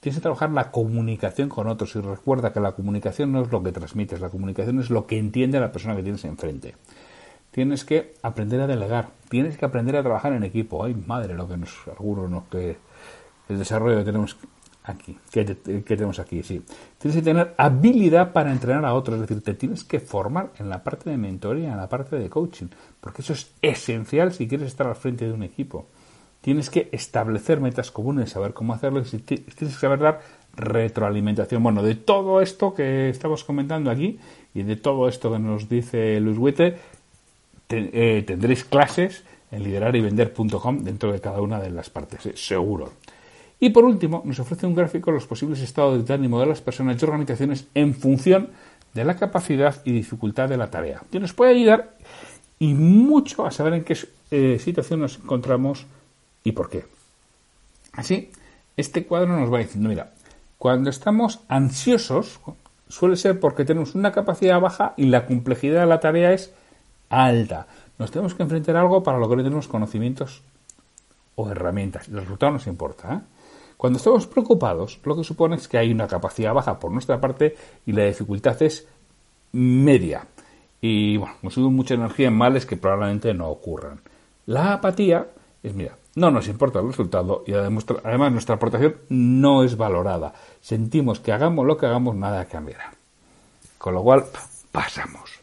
Tienes 0.04 0.18
que 0.18 0.24
trabajar 0.24 0.52
la 0.52 0.70
comunicación 0.70 1.48
con 1.48 1.66
otros 1.68 1.96
y 1.96 2.02
recuerda 2.02 2.52
que 2.52 2.60
la 2.60 2.74
comunicación 2.74 3.32
no 3.32 3.42
es 3.42 3.50
lo 3.50 3.64
que 3.64 3.72
transmites, 3.72 4.20
la 4.20 4.28
comunicación 4.28 4.82
es 4.82 4.90
lo 4.90 5.08
que 5.08 5.18
entiende 5.18 5.62
la 5.62 5.72
persona 5.72 5.96
que 5.96 6.04
tienes 6.04 6.26
enfrente. 6.26 6.76
Tienes 7.52 7.86
que 7.86 8.14
aprender 8.22 8.60
a 8.60 8.68
delegar, 8.68 9.12
tienes 9.30 9.58
que 9.58 9.64
aprender 9.64 9.96
a 9.96 10.04
trabajar 10.04 10.34
en 10.34 10.44
equipo. 10.44 10.84
Ay, 10.84 10.94
madre, 10.94 11.36
lo 11.36 11.48
que 11.48 11.56
nos, 11.56 11.74
algunos 11.88 12.30
nos 12.30 12.44
que 12.50 12.76
el 13.48 13.58
desarrollo 13.58 14.00
que 14.00 14.04
tenemos 14.04 14.36
aquí, 14.84 15.18
que, 15.32 15.46
tenemos 15.46 16.20
aquí, 16.20 16.44
sí. 16.44 16.62
Tienes 16.98 17.16
que 17.16 17.24
tener 17.24 17.54
habilidad 17.58 18.34
para 18.34 18.52
entrenar 18.52 18.84
a 18.84 18.96
otros, 18.96 19.16
es 19.16 19.22
decir, 19.22 19.42
te 19.42 19.54
tienes 19.54 19.86
que 19.86 20.02
formar 20.02 20.52
en 20.60 20.68
la 20.68 20.84
parte 20.84 21.12
de 21.12 21.16
mentoría, 21.16 21.72
en 21.72 21.78
la 21.78 21.88
parte 21.88 22.18
de 22.18 22.30
coaching, 22.30 22.68
porque 23.00 23.22
eso 23.22 23.32
es 23.32 23.54
esencial 23.62 24.34
si 24.34 24.50
quieres 24.50 24.68
estar 24.68 24.86
al 24.86 24.98
frente 24.98 25.26
de 25.26 25.32
un 25.32 25.44
equipo. 25.44 25.88
Tienes 26.44 26.70
que 26.70 26.90
establecer 26.92 27.62
metas 27.62 27.90
comunes, 27.90 28.32
saber 28.32 28.54
cómo 28.54 28.74
hacerlo, 28.74 29.02
y 29.02 29.18
tienes 29.20 29.46
que 29.56 29.66
saber 29.70 30.00
dar 30.00 30.20
retroalimentación. 30.58 31.64
Bueno, 31.64 31.82
de 31.82 31.96
todo 31.96 32.42
esto 32.42 32.74
que 32.74 33.08
estamos 33.08 33.46
comentando 33.46 33.90
aquí 33.90 34.20
y 34.54 34.64
de 34.64 34.76
todo 34.76 35.08
esto 35.08 35.32
que 35.32 35.40
nos 35.40 35.70
dice 35.70 36.20
Luis 36.20 36.38
Witte, 36.38 36.76
eh, 37.70 38.26
tendréis 38.28 38.66
clases 38.66 39.24
en 39.52 39.64
liderarivender.com 39.64 40.80
dentro 40.80 41.14
de 41.14 41.22
cada 41.22 41.40
una 41.40 41.62
de 41.62 41.70
las 41.70 41.90
partes, 41.90 42.26
eh, 42.26 42.34
seguro. 42.36 42.92
Y 43.62 43.70
por 43.70 43.86
último, 43.86 44.22
nos 44.26 44.38
ofrece 44.40 44.68
un 44.68 44.76
gráfico 44.76 45.12
de 45.12 45.16
los 45.16 45.26
posibles 45.26 45.62
estados 45.62 46.06
de 46.06 46.14
ánimo 46.14 46.42
de 46.42 46.48
las 46.48 46.60
personas 46.60 47.02
y 47.02 47.06
organizaciones 47.06 47.68
en 47.74 47.96
función 47.96 48.50
de 48.94 49.06
la 49.06 49.16
capacidad 49.16 49.82
y 49.86 49.94
dificultad 49.94 50.50
de 50.50 50.58
la 50.58 50.70
tarea. 50.70 51.04
Que 51.10 51.22
nos 51.22 51.32
puede 51.32 51.52
ayudar 51.52 51.96
y 52.60 52.74
mucho 52.74 53.46
a 53.46 53.52
saber 53.52 53.76
en 53.76 53.86
qué 53.86 53.98
eh, 54.32 54.60
situación 54.60 55.00
nos 55.00 55.16
encontramos 55.20 55.86
y 56.44 56.52
por 56.52 56.70
qué. 56.70 56.86
Así, 57.94 58.32
este 58.76 59.06
cuadro 59.06 59.40
nos 59.40 59.54
va 59.54 59.60
diciendo, 59.60 59.90
mira, 59.90 60.12
cuando 60.58 60.90
estamos 60.90 61.42
ansiosos, 61.48 62.40
suele 62.88 63.16
ser 63.16 63.40
porque 63.40 63.66
tenemos 63.66 63.96
una 63.96 64.12
capacidad 64.12 64.60
baja 64.60 64.94
y 64.98 65.06
la 65.06 65.26
complejidad 65.26 65.82
de 65.82 65.88
la 65.88 66.00
tarea 66.00 66.32
es 66.34 66.54
alta. 67.10 67.68
Nos 68.00 68.12
tenemos 68.12 68.34
que 68.34 68.44
enfrentar 68.44 68.76
a 68.76 68.82
algo 68.82 69.04
para 69.04 69.20
lo 69.20 69.30
que 69.30 69.36
no 69.36 69.44
tenemos 69.44 69.68
conocimientos 69.68 70.42
o 71.36 71.50
herramientas. 71.50 72.08
El 72.08 72.18
resultado 72.18 72.54
nos 72.54 72.68
importa. 72.68 73.14
¿eh? 73.14 73.20
Cuando 73.78 73.98
estamos 73.98 74.28
preocupados, 74.28 75.00
lo 75.04 75.16
que 75.16 75.24
supone 75.24 75.56
es 75.56 75.68
que 75.68 75.78
hay 75.78 75.92
una 75.92 76.08
capacidad 76.08 76.54
baja 76.54 76.80
por 76.80 76.92
nuestra 76.92 77.20
parte 77.20 77.56
y 77.86 77.92
la 77.92 78.06
dificultad 78.06 78.62
es 78.62 78.88
media. 79.52 80.26
Y 80.82 81.18
bueno, 81.18 81.36
nos 81.42 81.54
sube 81.54 81.70
mucha 81.70 81.94
energía 81.94 82.28
en 82.28 82.38
males 82.38 82.66
que 82.66 82.78
probablemente 82.78 83.34
no 83.34 83.50
ocurran. 83.50 84.02
La 84.46 84.74
apatía 84.74 85.28
es, 85.62 85.74
mira, 85.74 85.98
no 86.16 86.30
nos 86.30 86.48
importa 86.48 86.80
el 86.80 86.88
resultado 86.88 87.44
y 87.48 87.54
además 87.54 88.32
nuestra 88.32 88.56
aportación 88.56 88.98
no 89.10 89.64
es 89.64 89.78
valorada. 89.78 90.34
Sentimos 90.62 91.20
que 91.20 91.32
hagamos 91.32 91.66
lo 91.66 91.78
que 91.78 91.88
hagamos, 91.88 92.16
nada 92.16 92.46
cambiará. 92.46 92.94
Con 93.78 93.96
lo 93.96 94.04
cual, 94.04 94.26
pasamos. 94.72 95.40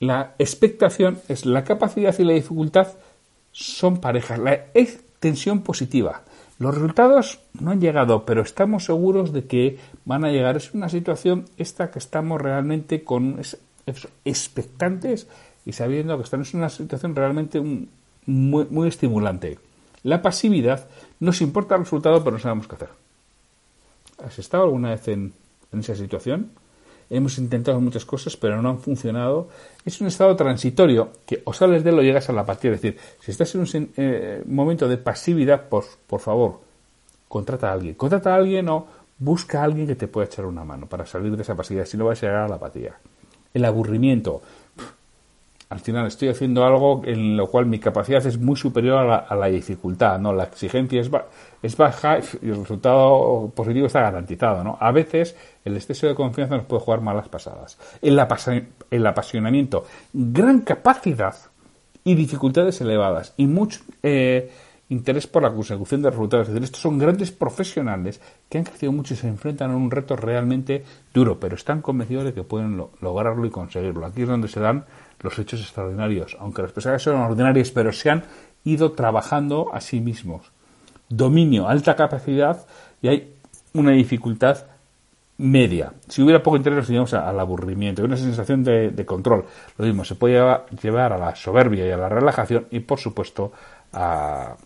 La 0.00 0.34
expectación 0.38 1.20
es 1.28 1.46
la 1.46 1.64
capacidad 1.64 2.14
y 2.18 2.24
la 2.24 2.34
dificultad 2.34 2.88
son 3.52 3.98
parejas. 3.98 4.38
La 4.38 4.64
tensión 5.20 5.62
positiva. 5.62 6.22
Los 6.58 6.74
resultados 6.74 7.40
no 7.58 7.70
han 7.70 7.80
llegado, 7.80 8.26
pero 8.26 8.42
estamos 8.42 8.84
seguros 8.84 9.32
de 9.32 9.46
que 9.46 9.78
van 10.04 10.24
a 10.24 10.30
llegar. 10.30 10.56
Es 10.56 10.74
una 10.74 10.88
situación 10.88 11.46
esta 11.56 11.90
que 11.90 11.98
estamos 11.98 12.40
realmente 12.40 13.02
con 13.02 13.40
expectantes 14.24 15.26
y 15.64 15.72
sabiendo 15.72 16.16
que 16.16 16.24
estamos 16.24 16.52
en 16.52 16.60
una 16.60 16.68
situación 16.68 17.16
realmente 17.16 17.60
muy, 18.26 18.66
muy 18.70 18.88
estimulante. 18.88 19.58
La 20.04 20.20
pasividad 20.20 20.86
nos 21.18 21.40
importa 21.40 21.74
el 21.74 21.82
resultado, 21.82 22.22
pero 22.22 22.36
no 22.36 22.42
sabemos 22.42 22.68
qué 22.68 22.76
hacer. 22.76 22.90
¿Has 24.24 24.38
estado 24.38 24.64
alguna 24.64 24.90
vez 24.90 25.08
en, 25.08 25.32
esa 25.72 25.96
situación? 25.96 26.50
Hemos 27.10 27.38
intentado 27.38 27.80
muchas 27.80 28.04
cosas, 28.04 28.36
pero 28.36 28.60
no 28.60 28.68
han 28.68 28.78
funcionado. 28.78 29.48
Es 29.84 30.00
un 30.00 30.06
estado 30.06 30.36
transitorio 30.36 31.10
que 31.26 31.42
o 31.44 31.52
sales 31.52 31.82
de 31.82 31.90
él 31.90 31.98
o 31.98 32.02
llegas 32.02 32.28
a 32.28 32.32
la 32.32 32.42
apatía. 32.42 32.72
Es 32.72 32.82
decir, 32.82 33.00
si 33.20 33.30
estás 33.30 33.54
en 33.54 33.62
un 33.62 33.92
eh, 33.96 34.42
momento 34.46 34.88
de 34.88 34.98
pasividad, 34.98 35.68
por, 35.68 35.84
por 36.06 36.20
favor, 36.20 36.60
contrata 37.26 37.70
a 37.70 37.72
alguien. 37.72 37.94
Contrata 37.94 38.34
a 38.34 38.36
alguien 38.36 38.68
o 38.68 38.86
busca 39.18 39.60
a 39.60 39.64
alguien 39.64 39.86
que 39.86 39.94
te 39.94 40.06
pueda 40.06 40.26
echar 40.26 40.44
una 40.44 40.64
mano 40.64 40.86
para 40.86 41.06
salir 41.06 41.34
de 41.34 41.42
esa 41.42 41.54
pasividad. 41.54 41.86
Si 41.86 41.96
no, 41.96 42.04
vas 42.04 42.22
a 42.22 42.26
llegar 42.26 42.42
a 42.42 42.48
la 42.48 42.56
apatía. 42.56 42.94
El 43.54 43.64
aburrimiento. 43.64 44.42
Al 45.68 45.80
final 45.80 46.06
estoy 46.06 46.28
haciendo 46.28 46.64
algo 46.64 47.02
en 47.04 47.36
lo 47.36 47.48
cual 47.48 47.66
mi 47.66 47.78
capacidad 47.78 48.24
es 48.26 48.38
muy 48.38 48.56
superior 48.56 48.98
a 49.28 49.34
la, 49.34 49.46
dificultad, 49.46 50.18
¿no? 50.18 50.32
La 50.32 50.44
exigencia 50.44 51.00
es, 51.00 51.10
es, 51.62 51.76
baja 51.76 52.18
y 52.42 52.48
el 52.48 52.56
resultado 52.56 53.50
positivo 53.54 53.86
está 53.86 54.00
garantizado, 54.00 54.62
¿no? 54.62 54.76
A 54.80 54.92
veces 54.92 55.36
el 55.64 55.76
exceso 55.76 56.06
de 56.06 56.14
confianza 56.14 56.56
nos 56.56 56.66
puede 56.66 56.82
jugar 56.82 57.00
malas 57.00 57.28
pasadas. 57.28 57.78
El, 58.02 58.20
el 58.90 59.06
apasionamiento, 59.06 59.86
gran 60.12 60.60
capacidad 60.60 61.34
y 62.04 62.14
dificultades 62.14 62.80
elevadas 62.80 63.32
y 63.36 63.46
mucho 63.46 63.80
eh, 64.02 64.50
interés 64.88 65.26
por 65.26 65.42
la 65.42 65.52
consecución 65.52 66.02
de 66.02 66.10
resultados. 66.10 66.48
Es 66.48 66.54
decir, 66.54 66.64
estos 66.64 66.80
son 66.80 66.98
grandes 66.98 67.30
profesionales 67.30 68.20
que 68.48 68.58
han 68.58 68.64
crecido 68.64 68.92
mucho 68.92 69.14
y 69.14 69.16
se 69.16 69.28
enfrentan 69.28 69.70
a 69.70 69.76
un 69.76 69.90
reto 69.90 70.16
realmente 70.16 70.84
duro, 71.12 71.40
pero 71.40 71.56
están 71.56 71.80
convencidos 71.80 72.24
de 72.24 72.34
que 72.34 72.42
pueden 72.42 72.76
lograrlo 73.00 73.46
y 73.46 73.50
conseguirlo. 73.50 74.06
Aquí 74.06 74.22
es 74.22 74.28
donde 74.28 74.48
se 74.48 74.60
dan 74.60 74.84
los 75.20 75.38
hechos 75.38 75.60
extraordinarios, 75.60 76.36
aunque 76.38 76.62
las 76.62 76.72
personas 76.72 77.02
son 77.02 77.16
ordinarias, 77.16 77.70
pero 77.70 77.92
se 77.92 78.10
han 78.10 78.24
ido 78.64 78.92
trabajando 78.92 79.70
a 79.72 79.80
sí 79.80 80.00
mismos. 80.00 80.52
Dominio, 81.08 81.68
alta 81.68 81.96
capacidad 81.96 82.66
y 83.00 83.08
hay 83.08 83.34
una 83.72 83.92
dificultad 83.92 84.66
media. 85.38 85.92
Si 86.08 86.22
hubiera 86.22 86.42
poco 86.42 86.56
interés, 86.56 86.88
nos 86.90 87.14
al 87.14 87.40
aburrimiento, 87.40 88.04
una 88.04 88.16
sensación 88.16 88.62
de, 88.62 89.04
control. 89.04 89.44
Lo 89.78 89.84
mismo, 89.84 90.04
se 90.04 90.14
puede 90.14 90.34
llevar, 90.82 91.12
a 91.12 91.18
la 91.18 91.34
soberbia 91.34 91.86
y 91.86 91.90
a 91.90 91.96
la 91.96 92.08
relajación 92.08 92.66
y, 92.70 92.80
por 92.80 92.98
supuesto, 92.98 93.52
a, 93.92 94.56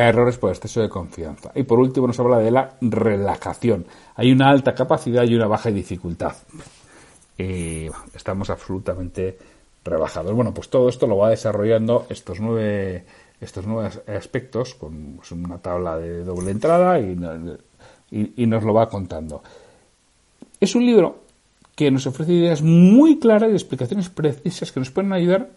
errores 0.00 0.38
por 0.38 0.50
exceso 0.50 0.80
de 0.80 0.88
confianza. 0.88 1.52
Y 1.54 1.62
por 1.64 1.78
último, 1.78 2.06
nos 2.06 2.18
habla 2.20 2.38
de 2.38 2.50
la 2.50 2.74
relajación. 2.80 3.86
Hay 4.16 4.32
una 4.32 4.50
alta 4.50 4.74
capacidad 4.74 5.24
y 5.24 5.34
una 5.34 5.46
baja 5.46 5.70
dificultad. 5.70 6.34
Y 7.38 7.86
estamos 8.14 8.50
absolutamente 8.50 9.38
rebajados. 9.84 10.32
Bueno, 10.32 10.54
pues 10.54 10.68
todo 10.68 10.88
esto 10.88 11.06
lo 11.06 11.16
va 11.16 11.30
desarrollando 11.30 12.06
estos 12.08 12.40
nueve 12.40 13.04
estos 13.40 13.66
nuevos 13.66 14.00
aspectos 14.06 14.76
con 14.76 15.14
pues, 15.16 15.32
una 15.32 15.58
tabla 15.58 15.98
de 15.98 16.22
doble 16.22 16.52
entrada 16.52 17.00
y 17.00 17.16
y, 18.12 18.46
nos 18.46 18.62
lo 18.62 18.74
va 18.74 18.88
contando. 18.88 19.42
Es 20.60 20.74
un 20.74 20.84
libro 20.84 21.22
que 21.74 21.90
nos 21.90 22.06
ofrece 22.06 22.34
ideas 22.34 22.60
muy 22.60 23.18
claras 23.18 23.50
y 23.50 23.54
explicaciones 23.54 24.10
precisas 24.10 24.70
que 24.70 24.80
nos 24.80 24.90
pueden 24.90 25.14
ayudar 25.14 25.48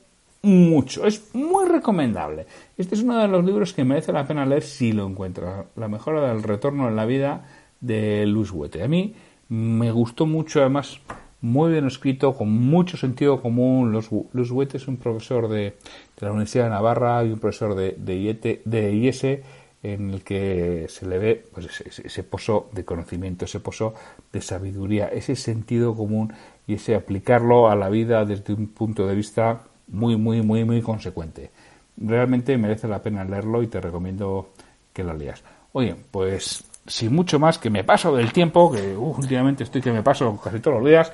mucho. 0.46 1.06
Es 1.06 1.34
muy 1.34 1.68
recomendable. 1.68 2.46
Este 2.78 2.96
es 2.96 3.02
uno 3.02 3.20
de 3.20 3.28
los 3.28 3.44
libros 3.44 3.74
que 3.74 3.84
merece 3.84 4.14
la 4.14 4.26
pena 4.26 4.46
leer 4.46 4.64
si 4.64 4.92
lo 4.92 5.08
encuentras. 5.08 5.66
La 5.76 5.88
mejora 5.88 6.30
del 6.30 6.44
retorno 6.44 6.88
en 6.88 6.96
la 6.96 7.06
vida 7.06 7.46
de 7.82 8.26
Luis 8.26 8.52
Huete. 8.52 8.84
A 8.84 8.88
mí 8.88 9.14
me 9.50 9.92
gustó 9.92 10.26
mucho, 10.26 10.62
además, 10.62 11.00
muy 11.42 11.72
bien 11.72 11.86
escrito, 11.86 12.36
con 12.36 12.50
mucho 12.50 12.98
sentido 12.98 13.42
común. 13.42 13.92
Luis 13.92 14.52
Huete 14.52 14.78
es 14.78 14.88
un 14.88 14.98
profesor 14.98 15.50
de, 15.50 15.78
la 16.20 16.32
Universidad 16.32 16.66
de 16.66 16.70
Navarra 16.70 17.24
y 17.24 17.32
un 17.32 17.40
profesor 17.40 17.76
de, 17.76 17.96
de, 17.98 18.62
de 18.64 19.44
en 19.84 20.10
el 20.10 20.24
que 20.24 20.88
se 20.90 21.06
le 21.06 21.20
ve 21.20 21.46
pues, 21.54 21.82
ese, 21.82 22.24
pozo 22.24 22.70
de 22.72 22.84
conocimiento, 22.84 23.46
ese 23.46 23.60
pozo 23.60 23.94
de 24.34 24.42
sabiduría, 24.42 25.08
ese 25.10 25.36
sentido 25.36 25.96
común 25.96 26.34
y 26.66 26.74
ese 26.74 26.96
aplicarlo 26.96 27.70
a 27.70 27.76
la 27.76 27.90
vida 27.90 28.26
desde 28.26 28.54
un 28.54 28.68
punto 28.68 29.06
de 29.06 29.14
vista 29.14 29.62
muy, 29.88 30.16
muy, 30.16 30.42
muy, 30.42 30.64
muy 30.64 30.82
consecuente. 30.82 31.52
Realmente 31.98 32.58
merece 32.58 32.88
la 32.88 33.02
pena 33.02 33.24
leerlo 33.24 33.64
y 33.64 33.68
te 33.68 33.80
recomiendo 33.80 34.50
que 34.92 35.04
lo 35.04 35.14
leas. 35.14 35.44
Oye, 35.74 35.96
pues 36.12 36.64
sin 36.88 37.14
mucho 37.14 37.40
más, 37.40 37.58
que 37.58 37.70
me 37.70 37.84
paso 37.84 38.16
del 38.16 38.32
tiempo, 38.32 38.72
que 38.72 38.96
últimamente 38.96 39.64
estoy 39.64 39.82
que 39.82 39.92
me 39.92 40.04
paso 40.04 40.40
casi 40.42 40.60
todos 40.60 40.78
los 40.80 40.88
días, 40.88 41.12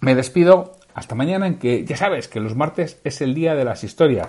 me 0.00 0.14
despido 0.14 0.76
hasta 0.94 1.14
mañana 1.14 1.46
en 1.46 1.58
que 1.58 1.84
ya 1.84 1.96
sabes 1.96 2.28
que 2.28 2.40
los 2.40 2.54
martes 2.54 3.00
es 3.04 3.20
el 3.20 3.34
día 3.34 3.54
de 3.54 3.64
las 3.64 3.82
historias. 3.82 4.28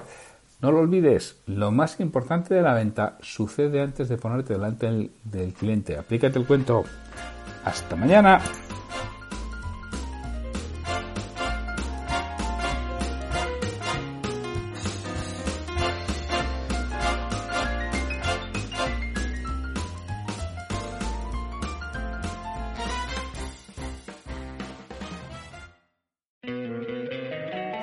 No 0.61 0.71
lo 0.71 0.79
olvides, 0.79 1.41
lo 1.45 1.71
más 1.71 1.99
importante 1.99 2.53
de 2.53 2.61
la 2.61 2.73
venta 2.73 3.17
sucede 3.21 3.81
antes 3.81 4.07
de 4.07 4.17
ponerte 4.17 4.53
delante 4.53 4.85
del, 4.85 5.11
del 5.25 5.53
cliente. 5.53 5.97
Aplícate 5.97 6.39
el 6.39 6.45
cuento. 6.45 6.83
Hasta 7.65 7.95
mañana. 7.95 8.39